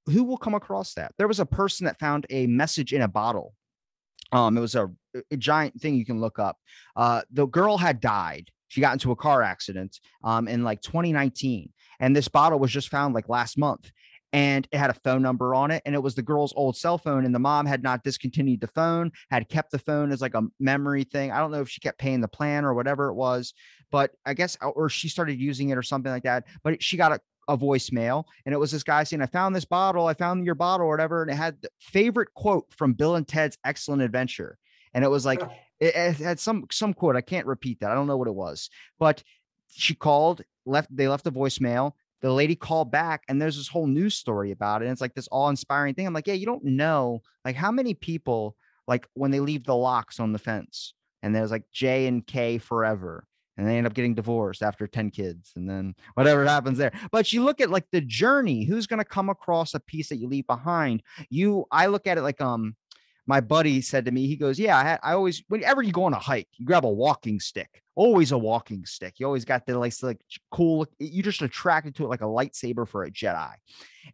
[0.08, 1.13] who will come across that?
[1.17, 3.53] There was a person that found a message in a bottle.
[4.32, 4.89] Um, it was a,
[5.32, 6.58] a giant thing you can look up.
[6.95, 8.49] Uh, the girl had died.
[8.69, 12.89] She got into a car accident um, in like 2019, and this bottle was just
[12.89, 13.91] found like last month
[14.32, 16.99] and it had a phone number on it and it was the girl's old cell
[16.99, 20.36] phone and the mom had not discontinued the phone had kept the phone as like
[20.36, 23.15] a memory thing i don't know if she kept paying the plan or whatever it
[23.15, 23.55] was
[23.91, 26.45] but I guess, or she started using it or something like that.
[26.63, 29.65] But she got a, a voicemail and it was this guy saying, I found this
[29.65, 31.23] bottle, I found your bottle or whatever.
[31.23, 34.57] And it had the favorite quote from Bill and Ted's Excellent Adventure.
[34.93, 35.41] And it was like,
[35.79, 37.15] it, it had some, some quote.
[37.15, 37.91] I can't repeat that.
[37.91, 39.23] I don't know what it was, but
[39.71, 41.93] she called, left, they left a voicemail.
[42.21, 44.85] The lady called back and there's this whole news story about it.
[44.85, 46.05] And it's like this all inspiring thing.
[46.05, 48.55] I'm like, yeah, you don't know like how many people,
[48.88, 52.59] like when they leave the locks on the fence and there's like J and K
[52.59, 53.25] forever
[53.60, 56.93] and they end up getting divorced after 10 kids and then whatever happens there.
[57.12, 60.17] But you look at like the journey who's going to come across a piece that
[60.17, 61.04] you leave behind?
[61.30, 62.76] You i look at it like um
[63.28, 66.06] my buddy said to me he goes yeah i, had, I always whenever you go
[66.06, 69.15] on a hike you grab a walking stick always a walking stick.
[69.17, 72.88] You always got the like, like cool you just attracted to it like a lightsaber
[72.88, 73.52] for a jedi.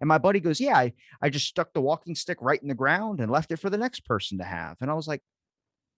[0.02, 2.74] And my buddy goes yeah I, I just stuck the walking stick right in the
[2.74, 4.78] ground and left it for the next person to have.
[4.82, 5.22] And i was like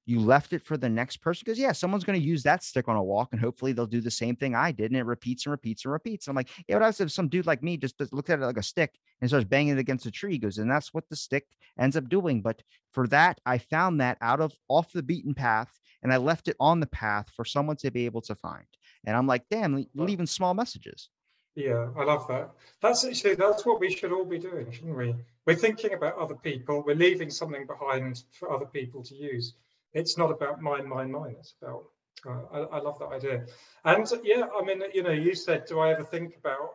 [0.07, 2.87] you left it for the next person because yeah someone's going to use that stick
[2.87, 5.45] on a walk and hopefully they'll do the same thing i did and it repeats
[5.45, 6.27] and repeats and repeats.
[6.27, 8.57] I'm like yeah but if some dude like me just, just looked at it like
[8.57, 10.33] a stick and starts banging it against a tree?
[10.33, 11.45] He goes and that's what the stick
[11.77, 12.41] ends up doing.
[12.41, 16.47] But for that i found that out of off the beaten path and i left
[16.47, 18.65] it on the path for someone to be able to find.
[19.05, 21.09] And i'm like damn leaving small messages.
[21.55, 22.51] Yeah i love that.
[22.81, 25.13] That's actually that's what we should all be doing shouldn't we?
[25.45, 29.53] We're thinking about other people we're leaving something behind for other people to use
[29.93, 31.35] it's not about mine, mine, mine.
[31.39, 31.83] It's about,
[32.25, 33.45] uh, I, I love that idea.
[33.85, 36.69] And yeah, I mean, you know, you said, do I ever think about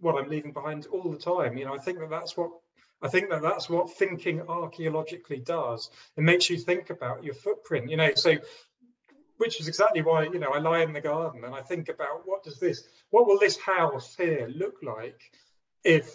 [0.00, 1.56] what I'm leaving behind all the time?
[1.56, 2.50] You know, I think that that's what
[3.04, 5.90] I think that that's what thinking archaeologically does.
[6.16, 7.90] It makes you think about your footprint.
[7.90, 8.36] You know, so
[9.42, 12.22] which is exactly why you know I lie in the garden and I think about
[12.26, 15.20] what does this, what will this house here look like
[15.84, 16.14] if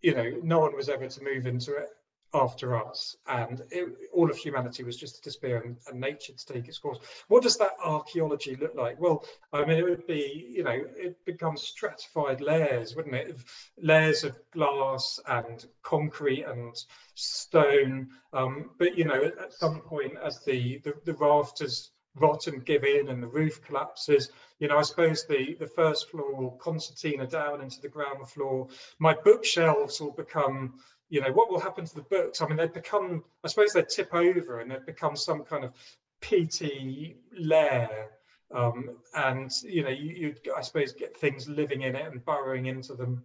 [0.00, 1.90] you know no one was ever to move into it
[2.34, 6.46] after us and it, all of humanity was just to disappear and, and, nature to
[6.46, 6.98] take its course.
[7.28, 9.00] What does that archaeology look like?
[9.00, 13.36] Well i mean it would be you know it becomes stratified layers wouldn't it?
[13.80, 16.74] Layers of glass and concrete and
[17.14, 18.08] stone.
[18.32, 22.84] Um, but you know at, some point as the, the the rafters rot and give
[22.84, 27.26] in and the roof collapses you know i suppose the the first floor will concertina
[27.26, 28.68] down into the ground floor.
[28.98, 30.74] My bookshelves will become
[31.08, 32.40] you know, what will happen to the books?
[32.40, 35.72] I mean, they become, I suppose they tip over and they become some kind of
[36.20, 38.10] peaty lair.
[38.54, 42.66] Um, and, you know, you, you, I suppose, get things living in it and burrowing
[42.66, 43.24] into them.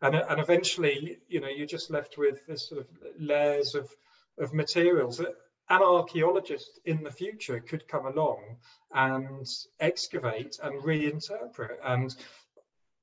[0.00, 2.86] And, and eventually, you know, you're just left with this sort of
[3.18, 3.90] layers of,
[4.38, 5.34] of materials that
[5.70, 8.56] an archaeologist in the future could come along
[8.94, 9.46] and
[9.80, 12.14] excavate and reinterpret and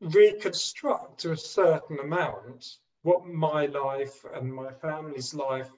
[0.01, 5.69] reconstruct to a certain amount what my life and my family's life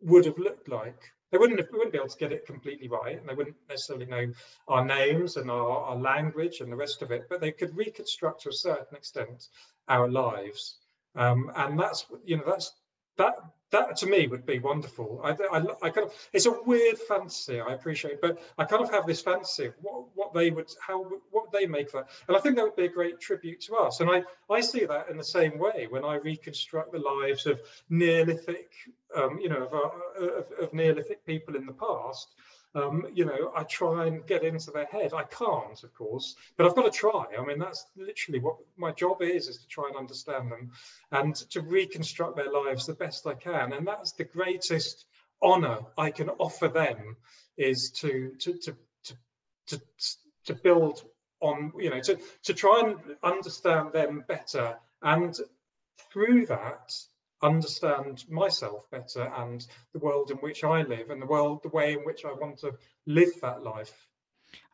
[0.00, 1.00] would have looked like.
[1.30, 4.06] They wouldn't have, wouldn't be able to get it completely right, and they wouldn't necessarily
[4.06, 4.32] know
[4.66, 8.40] our names and our, our language and the rest of it, but they could reconstruct
[8.42, 9.48] to a certain extent
[9.88, 10.78] our lives.
[11.16, 12.72] um, and that's you know that's
[13.18, 13.34] that
[13.70, 15.20] that to me would be wonderful.
[15.22, 17.60] I, I, I, kind of it's a weird fantasy.
[17.60, 21.04] I appreciate, but I kind of have this fantasy of what what they would how
[21.30, 24.00] what they make that, and I think that would be a great tribute to us.
[24.00, 27.60] And I I see that in the same way when I reconstruct the lives of
[27.88, 28.70] Neolithic,
[29.20, 32.28] um, you know, of, of, of Neolithic people in the past
[32.74, 35.12] um, you know, I try and get into their head.
[35.12, 37.26] I can't, of course, but I've got to try.
[37.36, 40.70] I mean, that's literally what my job is, is to try and understand them
[41.10, 43.72] and to reconstruct their lives the best I can.
[43.72, 45.04] And that's the greatest
[45.42, 47.16] honor I can offer them
[47.56, 49.16] is to, to, to, to,
[49.66, 49.80] to,
[50.46, 51.02] to build
[51.40, 54.76] on, you know, to, to try and understand them better.
[55.02, 55.36] And
[56.12, 56.92] through that,
[57.42, 61.94] understand myself better and the world in which I live and the world, the way
[61.94, 62.72] in which I want to
[63.06, 64.06] live that life.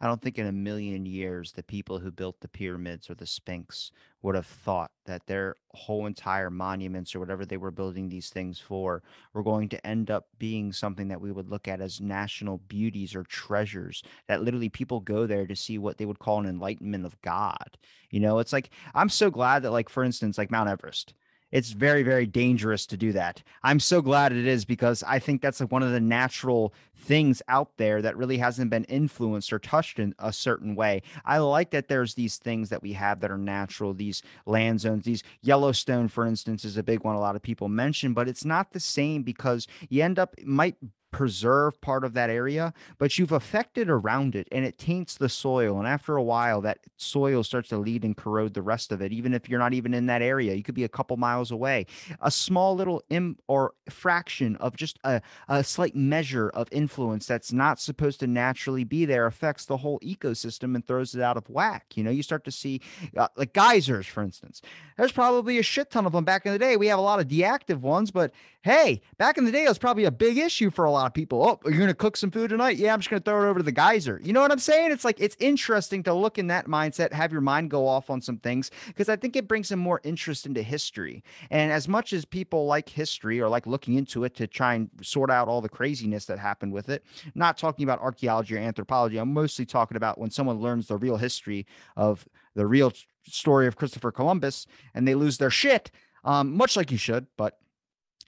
[0.01, 3.27] I don't think in a million years the people who built the pyramids or the
[3.27, 3.91] Sphinx
[4.23, 8.59] would have thought that their whole entire monuments or whatever they were building these things
[8.59, 9.03] for
[9.33, 13.15] were going to end up being something that we would look at as national beauties
[13.15, 17.05] or treasures that literally people go there to see what they would call an enlightenment
[17.05, 17.77] of God.
[18.11, 21.15] You know, it's like I'm so glad that like for instance like Mount Everest
[21.53, 23.43] it's very very dangerous to do that.
[23.63, 27.43] I'm so glad it is because i think that's like one of the natural things
[27.49, 31.03] out there that really hasn't been influenced or touched in a certain way.
[31.25, 35.05] I like that there's these things that we have that are natural these land zones.
[35.05, 38.45] These yellowstone for instance is a big one a lot of people mention but it's
[38.45, 40.77] not the same because you end up might
[41.17, 45.79] preserve part of that area, but you've affected around it and it taints the soil.
[45.79, 49.13] And after a while, that soil starts to lead and corrode the rest of it,
[49.13, 50.53] even if you're not even in that area.
[50.53, 51.87] You could be a couple miles away.
[52.21, 57.51] A small little Im or fraction of just a, a slight measure of influence that's
[57.51, 61.49] not supposed to naturally be there affects the whole ecosystem and throws it out of
[61.49, 61.87] whack.
[61.95, 62.83] You know, you start to see
[63.17, 64.61] uh, like geysers, for instance.
[64.99, 66.77] There's probably a shit ton of them back in the day.
[66.77, 69.79] We have a lot of deactive ones, but hey, back in the day, it was
[69.79, 71.43] probably a big issue for a lot of people.
[71.43, 72.77] Oh, you're going to cook some food tonight?
[72.77, 74.21] Yeah, I'm just going to throw it over to the geyser.
[74.23, 74.93] You know what I'm saying?
[74.93, 78.21] It's like, it's interesting to look in that mindset, have your mind go off on
[78.21, 81.23] some things, because I think it brings some more interest into history.
[81.51, 84.91] And as much as people like history or like looking into it to try and
[85.03, 87.05] sort out all the craziness that happened with it,
[87.35, 91.17] not talking about archaeology or anthropology, I'm mostly talking about when someone learns the real
[91.17, 92.93] history of the real
[93.25, 95.91] story of Christopher Columbus and they lose their shit,
[96.25, 97.59] um, much like you should, but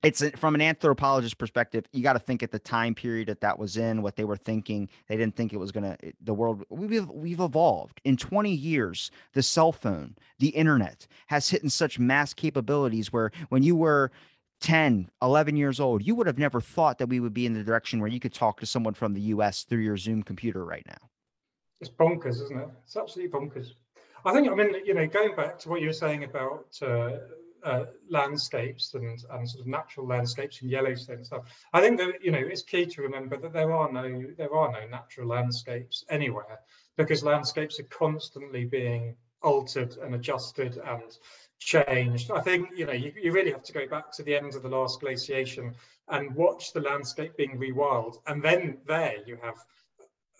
[0.03, 3.59] it's from an anthropologist perspective you got to think at the time period that that
[3.59, 4.89] was in what they were thinking.
[5.09, 8.01] They didn't think it was going to the world we've we've evolved.
[8.05, 13.31] In 20 years the cell phone the internet has hit in such mass capabilities where
[13.49, 14.11] when you were
[14.61, 17.65] 10 11 years old you would have never thought that we would be in the
[17.65, 20.85] direction where you could talk to someone from the US through your Zoom computer right
[20.87, 21.09] now.
[21.81, 22.69] It's bonkers isn't it?
[22.85, 23.73] It's absolutely bonkers.
[24.25, 27.11] I think i mean you know going back to what you were saying about uh,
[27.69, 31.45] uh, landscapes and, and sort of natural landscapes in Yellowstone and stuff.
[31.73, 34.73] I think that you know it's key to remember that there are no there are
[34.73, 36.61] no natural landscapes anywhere
[36.97, 41.19] because landscapes are constantly being altered and adjusted and
[41.59, 42.31] changed.
[42.31, 44.63] I think you know you, you really have to go back to the end of
[44.63, 45.75] the last glaciation
[46.09, 49.57] and watch the landscape being rewild, and then there you have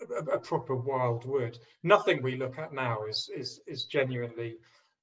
[0.09, 1.59] a, a proper wild wood.
[1.83, 4.57] Nothing we look at now is is is genuinely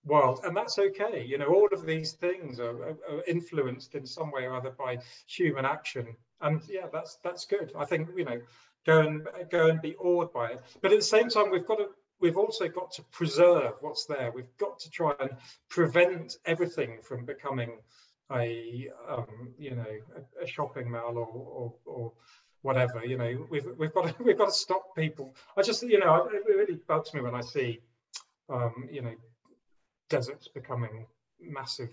[0.07, 1.25] world and that's okay.
[1.27, 4.99] You know all of these things are, are, influenced in some way or other by
[5.27, 6.17] human action.
[6.41, 7.73] And yeah that's that's good.
[7.77, 8.41] I think you know
[8.87, 10.63] go and go and be awed by it.
[10.81, 11.89] But at the same time we've got to
[12.21, 14.31] we've also got to preserve what's there.
[14.35, 15.31] We've got to try and
[15.69, 17.79] prevent everything from becoming
[18.33, 19.87] a um, you know
[20.17, 22.13] a, a shopping mall or, or, or
[22.63, 23.05] whatever.
[23.05, 25.35] You know we've we've got to, we've got to stop people.
[25.57, 27.81] I just you know it really bugs me when i see
[28.49, 29.15] um, you know
[30.09, 31.07] deserts becoming
[31.41, 31.91] massive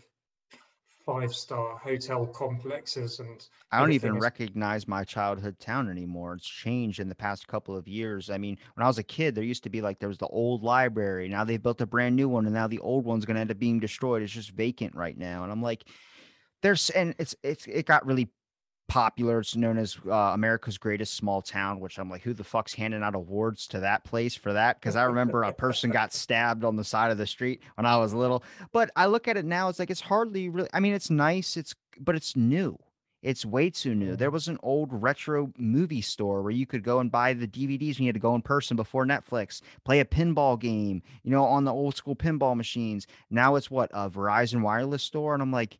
[1.05, 4.21] five star hotel complexes and I don't even is...
[4.21, 6.35] recognize my childhood town anymore.
[6.35, 8.29] It's changed in the past couple of years.
[8.29, 10.27] I mean, when I was a kid, there used to be like there was the
[10.27, 11.27] old library.
[11.27, 13.51] Now they've built a brand new one and now the old one's going to end
[13.51, 14.21] up being destroyed.
[14.21, 15.43] It's just vacant right now.
[15.43, 15.83] And I'm like
[16.61, 18.29] there's and it's it's it got really
[18.87, 19.39] popular.
[19.39, 23.03] It's known as uh, America's Greatest Small Town, which I'm like, who the fuck's handing
[23.03, 24.79] out awards to that place for that?
[24.79, 27.97] Because I remember a person got stabbed on the side of the street when I
[27.97, 28.43] was little.
[28.71, 30.69] But I look at it now, it's like it's hardly really.
[30.73, 32.77] I mean, it's nice, it's but it's new.
[33.23, 34.17] It's way too new.
[34.17, 37.97] There was an old retro movie store where you could go and buy the DVDs
[37.97, 41.45] when you had to go in person before Netflix, play a pinball game, you know,
[41.45, 43.07] on the old school pinball machines.
[43.29, 45.33] Now it's what a Verizon wireless store.
[45.33, 45.79] And I'm like,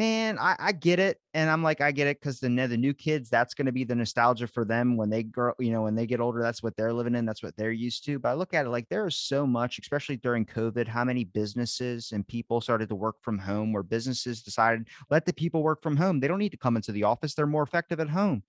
[0.00, 1.18] man, I, I get it.
[1.34, 3.84] And I'm like, I get it because the, the new kids, that's going to be
[3.84, 6.74] the nostalgia for them when they grow, you know, when they get older, that's what
[6.74, 7.26] they're living in.
[7.26, 8.18] That's what they're used to.
[8.18, 11.24] But I look at it like there is so much, especially during COVID, how many
[11.24, 15.82] businesses and people started to work from home where businesses decided, let the people work
[15.82, 16.18] from home.
[16.18, 17.34] They don't need to come into the office.
[17.34, 18.42] They're more effective at home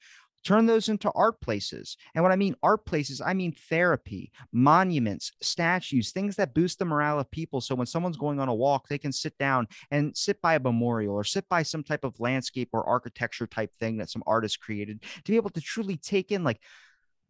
[0.44, 1.98] turn those into art places.
[2.16, 6.86] And what I mean art places, I mean therapy, monuments, statues, things that boost the
[6.86, 7.62] morale of people.
[7.62, 10.60] So when someone's going on a walk, they can sit down and sit by a
[10.60, 14.60] memorial or sit by some type of landscape or architecture type thing that some artist
[14.60, 16.60] created to be able to truly take in, like,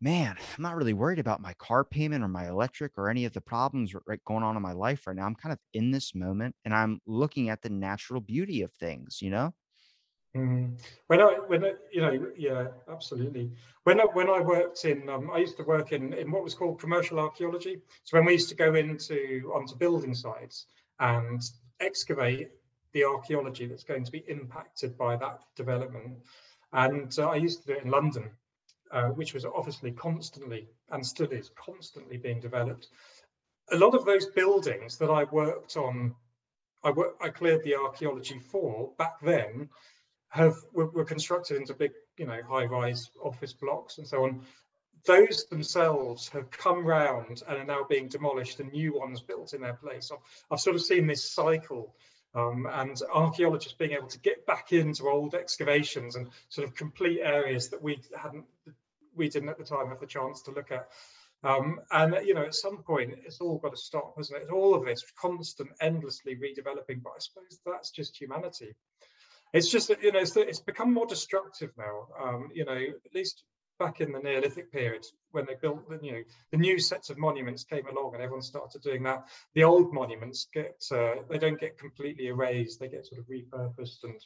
[0.01, 3.33] man, I'm not really worried about my car payment or my electric or any of
[3.33, 5.25] the problems right going on in my life right now.
[5.25, 9.21] I'm kind of in this moment and I'm looking at the natural beauty of things,
[9.21, 9.53] you know?
[10.35, 10.79] Mm.
[11.07, 13.51] When I, when I, you know, yeah, absolutely.
[13.83, 16.53] When I, when I worked in, um, I used to work in in what was
[16.53, 17.81] called commercial archaeology.
[18.05, 20.67] So when we used to go into onto building sites
[20.99, 21.41] and
[21.81, 22.49] excavate
[22.93, 26.19] the archaeology that's going to be impacted by that development,
[26.71, 28.31] and uh, I used to do it in London,
[28.91, 32.87] uh, which was obviously constantly and still is constantly being developed.
[33.73, 36.15] A lot of those buildings that I worked on,
[36.85, 39.69] I work, I cleared the archaeology for back then
[40.31, 44.41] have were, were constructed into big, you know, high-rise office blocks and so on.
[45.05, 49.61] Those themselves have come round and are now being demolished and new ones built in
[49.61, 50.09] their place.
[50.11, 50.19] I've,
[50.49, 51.95] I've sort of seen this cycle
[52.33, 57.19] um, and archaeologists being able to get back into old excavations and sort of complete
[57.21, 58.45] areas that we hadn't,
[59.13, 60.87] we didn't at the time have the chance to look at.
[61.43, 64.49] Um, and you know, at some point, it's all got to stop, isn't it?
[64.49, 67.01] All of this constant, endlessly redeveloping.
[67.03, 68.75] But I suppose that's just humanity
[69.53, 72.07] it's just that you know it's, it's become more destructive now.
[72.21, 73.43] Um, you know, at least
[73.79, 77.63] back in the Neolithic period when they built the new the new sets of monuments
[77.63, 79.27] came along and everyone started doing that.
[79.55, 84.03] The old monuments get uh, they don't get completely erased; they get sort of repurposed
[84.03, 84.19] and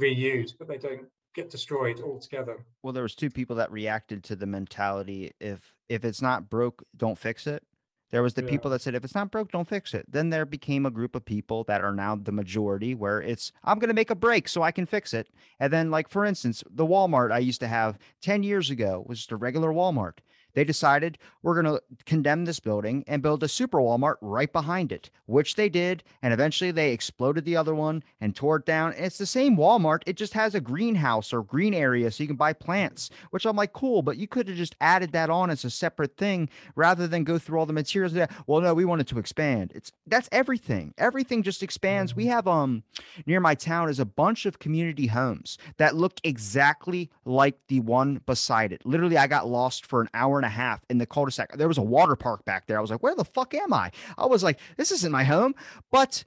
[0.00, 2.64] reused, but they don't get destroyed altogether.
[2.82, 6.84] Well, there was two people that reacted to the mentality if if it's not broke,
[6.96, 7.64] don't fix it.
[8.10, 8.50] There was the Yeah.
[8.50, 10.04] people that said, if it's not broke, don't fix it.
[10.10, 13.78] Then there became a group of people that are now the majority where it's, I'm
[13.78, 15.28] going to make a break so I can fix it.
[15.58, 19.18] And then, like, for instance, the Walmart I used to have 10 years ago was
[19.18, 20.18] just a regular Walmart.
[20.54, 24.92] They decided we're going to condemn this building and build a super Walmart right behind
[24.92, 26.02] it, which they did.
[26.22, 28.94] And eventually they exploded the other one and tore it down.
[28.96, 30.02] it's the same Walmart.
[30.06, 33.56] It just has a greenhouse or green area so you can buy plants, which I'm
[33.56, 37.06] like, cool, but you could have just added that on as a separate thing rather
[37.06, 38.12] than go through all the materials.
[38.12, 39.72] That, well, no, we wanted to expand.
[39.74, 40.94] It's that's everything.
[40.98, 42.16] Everything just expands.
[42.16, 42.82] We have um
[43.26, 48.20] near my town is a bunch of community homes that look exactly like the one
[48.26, 48.84] beside it.
[48.84, 51.56] Literally, I got lost for an hour and a half in the cul-de-sac.
[51.56, 52.78] There was a water park back there.
[52.78, 53.90] I was like, where the fuck am I?
[54.18, 55.54] I was like, this isn't my home.
[55.92, 56.24] But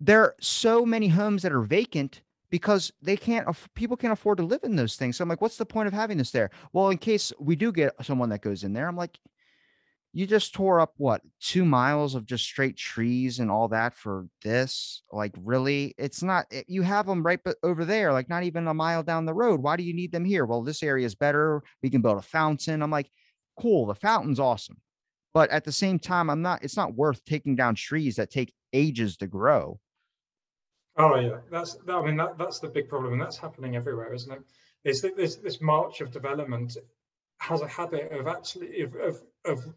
[0.00, 4.44] there are so many homes that are vacant because they can't people can't afford to
[4.44, 5.16] live in those things.
[5.16, 6.50] So I'm like, what's the point of having this there?
[6.72, 9.18] Well, in case we do get someone that goes in there, I'm like,
[10.14, 14.26] you just tore up what two miles of just straight trees and all that for
[14.42, 18.68] this like really it's not you have them right but over there like not even
[18.68, 21.14] a mile down the road why do you need them here well this area is
[21.14, 23.10] better we can build a fountain i'm like
[23.58, 24.80] cool the fountain's awesome
[25.34, 28.52] but at the same time i'm not it's not worth taking down trees that take
[28.72, 29.78] ages to grow.
[30.96, 34.12] Oh yeah that's that, i mean that, that's the big problem and that's happening everywhere
[34.12, 34.42] isn't it?
[34.84, 36.76] Is that this this march of development
[37.38, 39.74] has a habit of actually of, of, of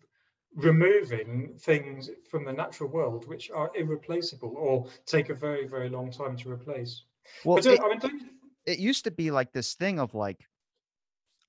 [0.56, 6.12] removing things from the natural world which are irreplaceable or take a very very long
[6.12, 7.04] time to replace.
[7.44, 8.30] Well it, I mean,
[8.66, 10.46] it used to be like this thing of like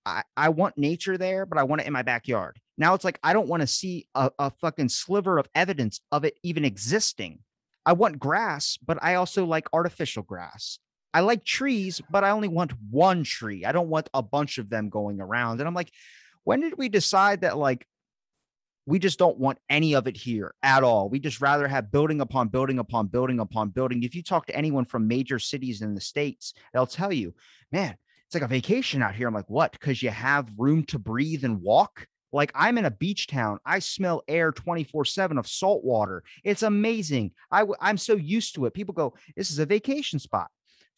[0.07, 2.59] I, I want nature there but i want it in my backyard.
[2.79, 6.25] Now it's like i don't want to see a, a fucking sliver of evidence of
[6.25, 7.41] it even existing.
[7.85, 10.79] I want grass but i also like artificial grass.
[11.13, 13.65] I like trees but i only want one tree.
[13.65, 15.61] I don't want a bunch of them going around.
[15.61, 15.91] And i'm like
[16.45, 17.87] when did we decide that like
[18.87, 21.09] we just don't want any of it here at all.
[21.09, 24.05] We just rather have building upon building upon building upon building.
[24.05, 27.35] If you talk to anyone from major cities in the States, they'll tell you,
[27.73, 27.97] man,
[28.27, 29.29] it's like a vacation out here.
[29.29, 29.73] I'm like, what?
[29.73, 32.07] Because you have room to breathe and walk.
[32.33, 33.59] Like I'm in a beach town.
[33.65, 36.25] I smell air 24 7 of salt water.
[36.43, 37.33] It's amazing.
[37.51, 38.75] I, I'm so used to it.
[38.75, 40.49] People go, this is a vacation spot.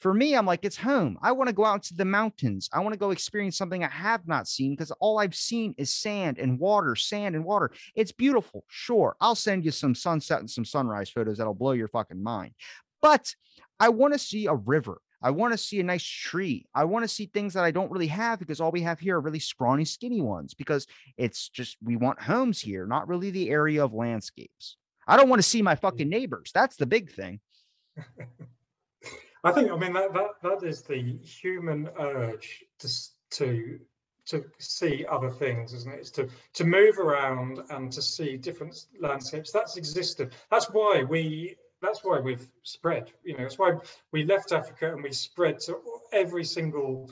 [0.00, 1.18] For me, I'm like, it's home.
[1.22, 2.70] I want to go out to the mountains.
[2.72, 5.92] I want to go experience something I have not seen because all I've seen is
[5.92, 7.72] sand and water, sand and water.
[7.96, 8.64] It's beautiful.
[8.68, 9.16] Sure.
[9.20, 12.52] I'll send you some sunset and some sunrise photos that'll blow your fucking mind.
[13.02, 13.34] But
[13.80, 15.00] I want to see a river.
[15.20, 16.66] I want to see a nice tree.
[16.74, 19.16] I want to see things that I don't really have because all we have here
[19.16, 23.50] are really scrawny, skinny ones because it's just we want homes here, not really the
[23.50, 24.76] area of landscapes.
[25.06, 26.50] I don't want to see my fucking neighbors.
[26.54, 27.40] That's the big thing.
[29.44, 32.88] I think I mean that that that is the human urge to
[33.30, 33.80] to
[34.26, 36.00] to see other things, isn't it?
[36.00, 39.52] It's to to move around and to see different landscapes.
[39.52, 40.34] That's existed.
[40.50, 41.56] That's why we.
[41.80, 43.12] That's why we've spread.
[43.22, 43.74] You know, that's why
[44.12, 45.78] we left Africa and we spread to
[46.12, 47.10] every single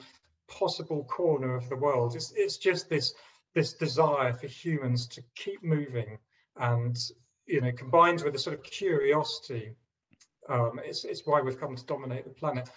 [0.49, 2.17] possible corner of the world.
[2.17, 3.15] It's it's just this
[3.57, 6.19] this desire for humans to keep moving
[6.59, 6.97] and
[7.47, 9.75] you know combined with a sort of curiosity
[10.49, 12.69] um, it's, it's why we've come to dominate the planet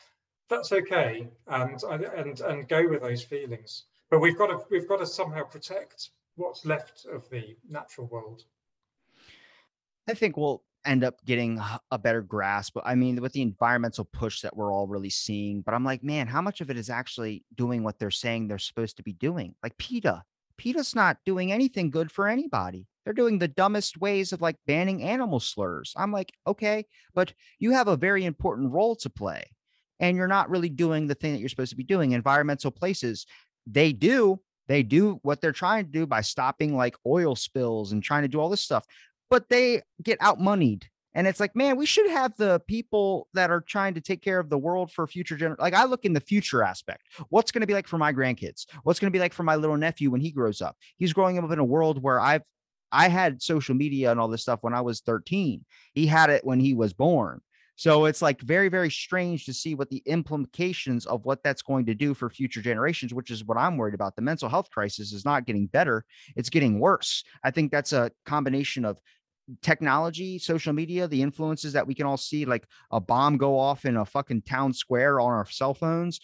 [0.49, 4.99] that's okay and and and go with those feelings but we've got to we've got
[4.99, 8.43] to somehow protect what's left of the natural world
[10.07, 11.61] i think we'll end up getting
[11.91, 15.73] a better grasp i mean with the environmental push that we're all really seeing but
[15.73, 18.97] i'm like man how much of it is actually doing what they're saying they're supposed
[18.97, 20.23] to be doing like PETA
[20.59, 22.85] PETA's not doing anything good for anybody.
[23.03, 25.93] They're doing the dumbest ways of like banning animal slurs.
[25.97, 29.49] I'm like, okay, but you have a very important role to play.
[29.99, 32.11] And you're not really doing the thing that you're supposed to be doing.
[32.11, 33.25] Environmental places,
[33.65, 38.03] they do, they do what they're trying to do by stopping like oil spills and
[38.03, 38.85] trying to do all this stuff,
[39.29, 43.61] but they get outmoneyed and it's like, man, we should have the people that are
[43.61, 45.61] trying to take care of the world for future generations.
[45.61, 47.03] Like I look in the future aspect.
[47.29, 48.65] What's going to be like for my grandkids?
[48.83, 50.77] What's going to be like for my little nephew when he grows up?
[50.97, 52.43] He's growing up in a world where I've
[52.91, 55.63] I had social media and all this stuff when I was 13.
[55.93, 57.41] He had it when he was born.
[57.75, 61.85] So it's like very, very strange to see what the implications of what that's going
[61.85, 64.15] to do for future generations, which is what I'm worried about.
[64.15, 66.03] The mental health crisis is not getting better,
[66.35, 67.23] it's getting worse.
[67.43, 68.99] I think that's a combination of
[69.61, 73.85] technology, social media, the influences that we can all see, like a bomb go off
[73.85, 76.19] in a fucking town square on our cell phones,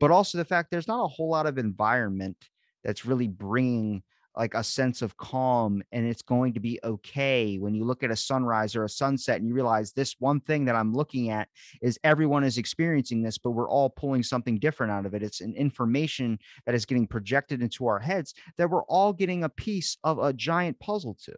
[0.00, 2.36] but also the fact there's not a whole lot of environment
[2.82, 4.02] that's really bringing
[4.36, 7.56] like a sense of calm and it's going to be okay.
[7.56, 10.64] When you look at a sunrise or a sunset and you realize this one thing
[10.64, 11.48] that I'm looking at
[11.80, 15.22] is everyone is experiencing this but we're all pulling something different out of it.
[15.22, 19.48] It's an information that is getting projected into our heads that we're all getting a
[19.48, 21.34] piece of a giant puzzle to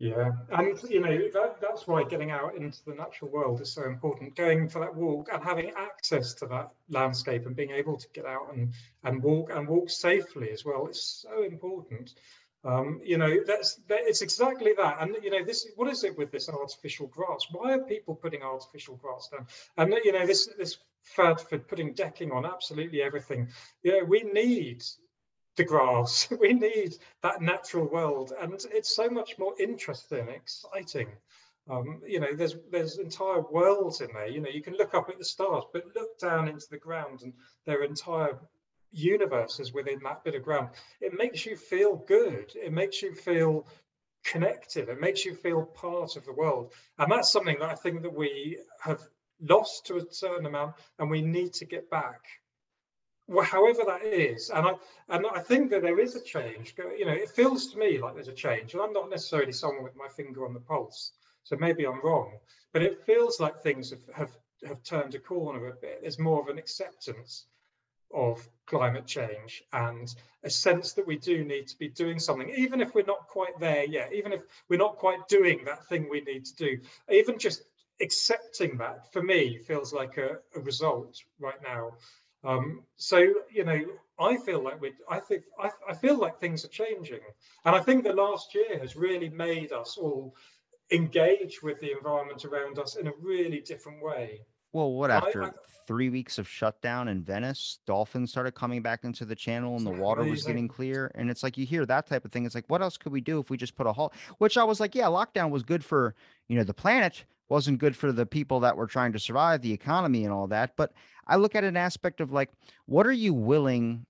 [0.00, 3.84] yeah, and you know that, that's why getting out into the natural world is so
[3.84, 4.34] important.
[4.34, 8.24] Going for that walk and having access to that landscape and being able to get
[8.24, 8.72] out and
[9.04, 12.14] and walk and walk safely as well is so important.
[12.64, 14.96] Um, you know that's that, it's exactly that.
[15.00, 17.46] And you know this what is it with this artificial grass?
[17.50, 19.48] Why are people putting artificial grass down?
[19.76, 23.48] And you know this this fad for putting decking on absolutely everything.
[23.82, 24.82] Yeah, we need
[25.56, 26.28] the grass.
[26.40, 31.08] We need that natural world, and it's so much more interesting, exciting.
[31.68, 34.28] Um, you know, there's there's entire worlds in there.
[34.28, 37.20] You know, you can look up at the stars, but look down into the ground,
[37.22, 37.32] and
[37.66, 38.38] there are entire
[38.92, 40.70] universes within that bit of ground.
[41.00, 42.52] It makes you feel good.
[42.56, 43.66] It makes you feel
[44.24, 44.88] connected.
[44.88, 48.14] It makes you feel part of the world, and that's something that I think that
[48.14, 49.00] we have
[49.40, 52.20] lost to a certain amount, and we need to get back
[53.44, 54.72] however that is, and I
[55.08, 56.74] and I think that there is a change.
[56.98, 59.84] You know, it feels to me like there's a change, and I'm not necessarily someone
[59.84, 61.12] with my finger on the pulse,
[61.44, 62.32] so maybe I'm wrong,
[62.72, 66.00] but it feels like things have have, have turned a corner a bit.
[66.02, 67.46] There's more of an acceptance
[68.12, 70.12] of climate change and
[70.42, 73.58] a sense that we do need to be doing something, even if we're not quite
[73.60, 76.78] there yet, even if we're not quite doing that thing we need to do,
[77.10, 77.62] even just
[78.00, 81.92] accepting that for me feels like a, a result right now
[82.44, 83.18] um, so
[83.50, 83.80] you know,
[84.18, 87.20] I feel like we, I think, I, I feel like things are changing,
[87.64, 90.34] and I think the last year has really made us all
[90.92, 94.40] engage with the environment around us in a really different way.
[94.72, 95.52] Well, what after I, I,
[95.86, 99.90] three weeks of shutdown in Venice, dolphins started coming back into the channel and the
[99.90, 101.10] water was getting clear.
[101.16, 102.46] And it's like you hear that type of thing.
[102.46, 104.14] It's like, what else could we do if we just put a halt?
[104.38, 106.14] Which I was like, yeah, lockdown was good for
[106.46, 109.72] you know the planet, wasn't good for the people that were trying to survive, the
[109.72, 110.76] economy and all that.
[110.76, 110.92] But
[111.26, 112.50] I look at an aspect of like,
[112.86, 114.06] what are you willing?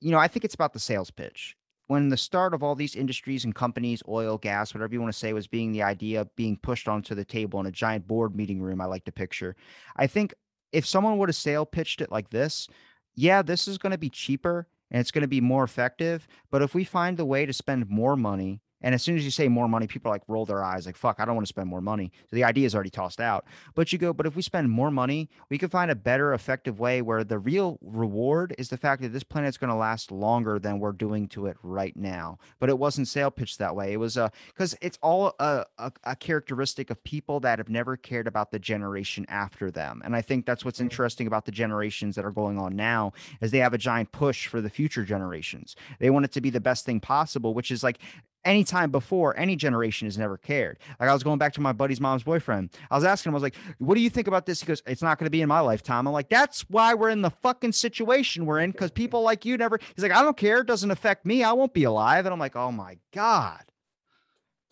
[0.00, 1.56] You know, I think it's about the sales pitch.
[1.88, 5.18] When the start of all these industries and companies, oil, gas, whatever you want to
[5.18, 8.62] say, was being the idea being pushed onto the table in a giant board meeting
[8.62, 9.56] room, I like to picture.
[9.96, 10.32] I think
[10.72, 12.68] if someone would have sale pitched it like this,
[13.14, 16.26] yeah, this is going to be cheaper and it's going to be more effective.
[16.50, 19.30] But if we find the way to spend more money and as soon as you
[19.30, 21.68] say more money, people like roll their eyes like, fuck, I don't want to spend
[21.68, 22.12] more money.
[22.30, 23.46] So the idea is already tossed out.
[23.74, 26.78] But you go, but if we spend more money, we can find a better, effective
[26.78, 30.58] way where the real reward is the fact that this planet's going to last longer
[30.58, 32.38] than we're doing to it right now.
[32.58, 33.92] But it wasn't sale pitched that way.
[33.92, 37.68] It was a, uh, because it's all a, a, a characteristic of people that have
[37.68, 40.02] never cared about the generation after them.
[40.04, 43.50] And I think that's what's interesting about the generations that are going on now is
[43.50, 45.76] they have a giant push for the future generations.
[45.98, 47.98] They want it to be the best thing possible, which is like
[48.44, 50.78] anytime before any generation has never cared.
[51.00, 52.70] Like I was going back to my buddy's mom's boyfriend.
[52.90, 54.60] I was asking him, I was like, what do you think about this?
[54.60, 56.06] He goes, it's not going to be in my lifetime.
[56.06, 59.56] I'm like, that's why we're in the fucking situation we're in because people like you
[59.56, 59.78] never.
[59.94, 60.58] He's like, I don't care.
[60.58, 61.42] It doesn't affect me.
[61.42, 62.26] I won't be alive.
[62.26, 63.62] And I'm like, oh my God.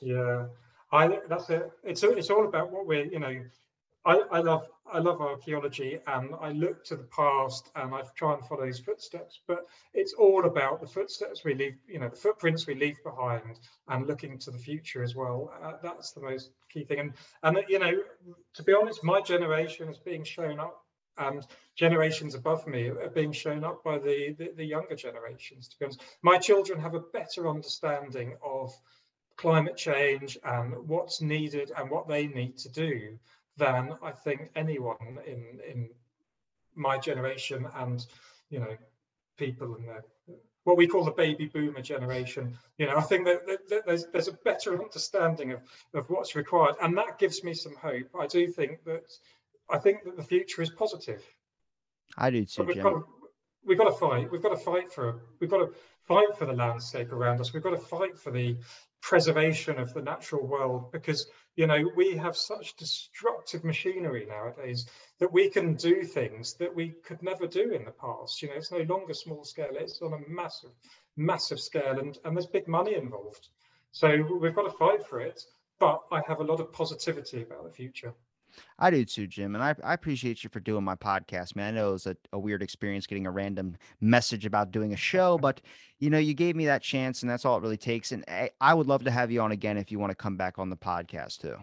[0.01, 0.47] Yeah.
[0.93, 1.71] I that's it.
[1.85, 3.41] It's it's all about what we're, you know,
[4.05, 8.34] I, I love I love archaeology and I look to the past and I try
[8.34, 12.16] and follow these footsteps, but it's all about the footsteps we leave, you know, the
[12.16, 15.53] footprints we leave behind and looking to the future as well.
[15.62, 16.98] Uh, that's the most key thing.
[16.98, 17.12] And,
[17.44, 17.92] and, you know,
[18.55, 20.82] to be honest, my generation is being shown up
[21.18, 21.46] and
[21.76, 25.84] generations above me are being shown up by the, the, the younger generations, to be
[25.84, 26.03] honest.
[26.22, 28.72] My children have a better understanding of
[29.36, 33.18] climate change and what's needed and what they need to do
[33.61, 35.90] than I think anyone in in
[36.74, 38.04] my generation and
[38.48, 38.74] you know
[39.36, 40.02] people in the
[40.64, 42.56] what we call the baby boomer generation.
[42.78, 45.61] You know, I think that, that, that, there's there's a better understanding of
[45.94, 48.08] of what's required, and that gives me some hope.
[48.18, 49.11] I do think that
[49.70, 51.22] I think that the future is positive.
[52.16, 52.82] I do too, we've Jim.
[52.82, 53.04] got, to,
[53.64, 54.30] we've got to fight.
[54.30, 55.22] We've got to fight for.
[55.38, 55.72] We've got to
[56.11, 57.52] fight for the landscape around us.
[57.52, 58.56] We've got to fight for the
[59.00, 64.86] preservation of the natural world because you know we have such destructive machinery nowadays
[65.20, 68.42] that we can do things that we could never do in the past.
[68.42, 70.72] You know it's no longer small scale it's on a massive
[71.16, 73.46] massive scale and and there's big money involved.
[73.92, 74.08] So
[74.40, 75.40] we've got to fight for it
[75.78, 78.12] but i have a lot of positivity about the future
[78.78, 79.54] I do too, Jim.
[79.54, 81.74] And I, I appreciate you for doing my podcast, man.
[81.74, 84.96] I know it was a, a weird experience getting a random message about doing a
[84.96, 85.61] show, but
[85.98, 88.12] you know, you gave me that chance and that's all it really takes.
[88.12, 90.36] And I, I would love to have you on again if you want to come
[90.36, 91.56] back on the podcast too.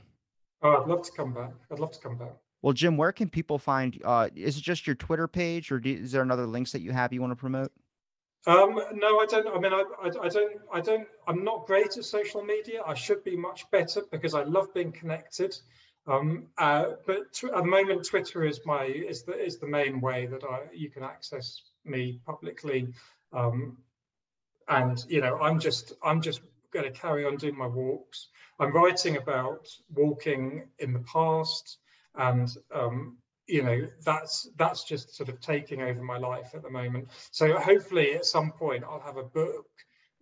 [0.62, 1.52] Oh, I'd love to come back.
[1.72, 2.34] I'd love to come back.
[2.62, 5.92] Well, Jim, where can people find uh is it just your Twitter page or do,
[5.92, 7.72] is there another links that you have you want to promote?
[8.48, 9.48] Um, no, I don't.
[9.48, 10.62] I mean, I, I, I, don't.
[10.74, 11.06] I don't.
[11.28, 12.82] I'm not great at social media.
[12.86, 15.54] I should be much better because I love being connected.
[16.08, 20.26] Um, uh, but at the moment, Twitter is my is the is the main way
[20.26, 22.88] that I you can access me publicly,
[23.34, 23.78] um,
[24.70, 26.42] and you know I'm just I'm just
[26.72, 28.30] going to carry on doing my walks.
[28.60, 31.78] I'm writing about walking in the past,
[32.16, 36.70] and um, you know that's that's just sort of taking over my life at the
[36.70, 37.10] moment.
[37.32, 39.68] So hopefully at some point I'll have a book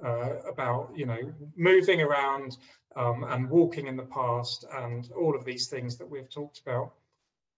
[0.04, 2.58] uh, about you know moving around
[2.96, 6.94] um, and walking in the past and all of these things that we've talked about.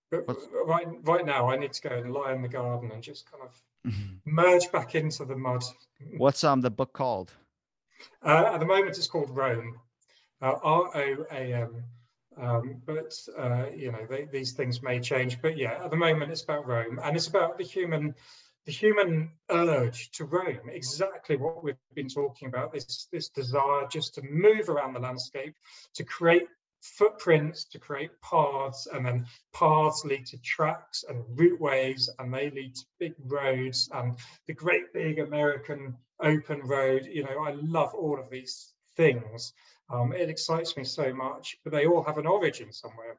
[0.09, 0.47] But What's...
[0.65, 3.43] right right now, I need to go and lie in the garden and just kind
[3.43, 3.93] of
[4.25, 5.63] merge back into the mud.
[6.17, 7.31] What's um the book called?
[8.23, 9.79] Uh, at the moment, it's called Roam,
[10.41, 11.83] uh, R O A M.
[12.39, 15.41] Um, but uh, you know they, these things may change.
[15.41, 18.13] But yeah, at the moment, it's about Rome, and it's about the human
[18.67, 24.15] the human urge to roam, exactly what we've been talking about, this, this desire just
[24.15, 25.55] to move around the landscape,
[25.93, 26.43] to create
[26.81, 32.75] footprints, to create paths, and then paths lead to tracks and routeways, and they lead
[32.75, 37.07] to big roads and the great big American open road.
[37.09, 39.53] You know, I love all of these things.
[39.89, 43.17] Um, it excites me so much, but they all have an origin somewhere.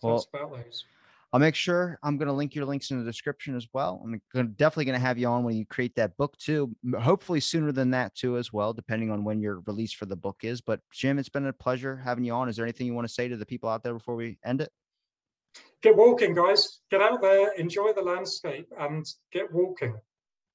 [0.00, 0.84] So well, about those.
[1.32, 4.00] I'll make sure I'm going to link your links in the description as well.
[4.02, 6.74] I'm gonna, definitely going to have you on when you create that book too.
[6.98, 10.38] Hopefully sooner than that too, as well, depending on when your release for the book
[10.42, 10.62] is.
[10.62, 12.48] But Jim, it's been a pleasure having you on.
[12.48, 14.62] Is there anything you want to say to the people out there before we end
[14.62, 14.70] it?
[15.82, 16.80] Get walking, guys.
[16.90, 19.96] Get out there, enjoy the landscape, and get walking.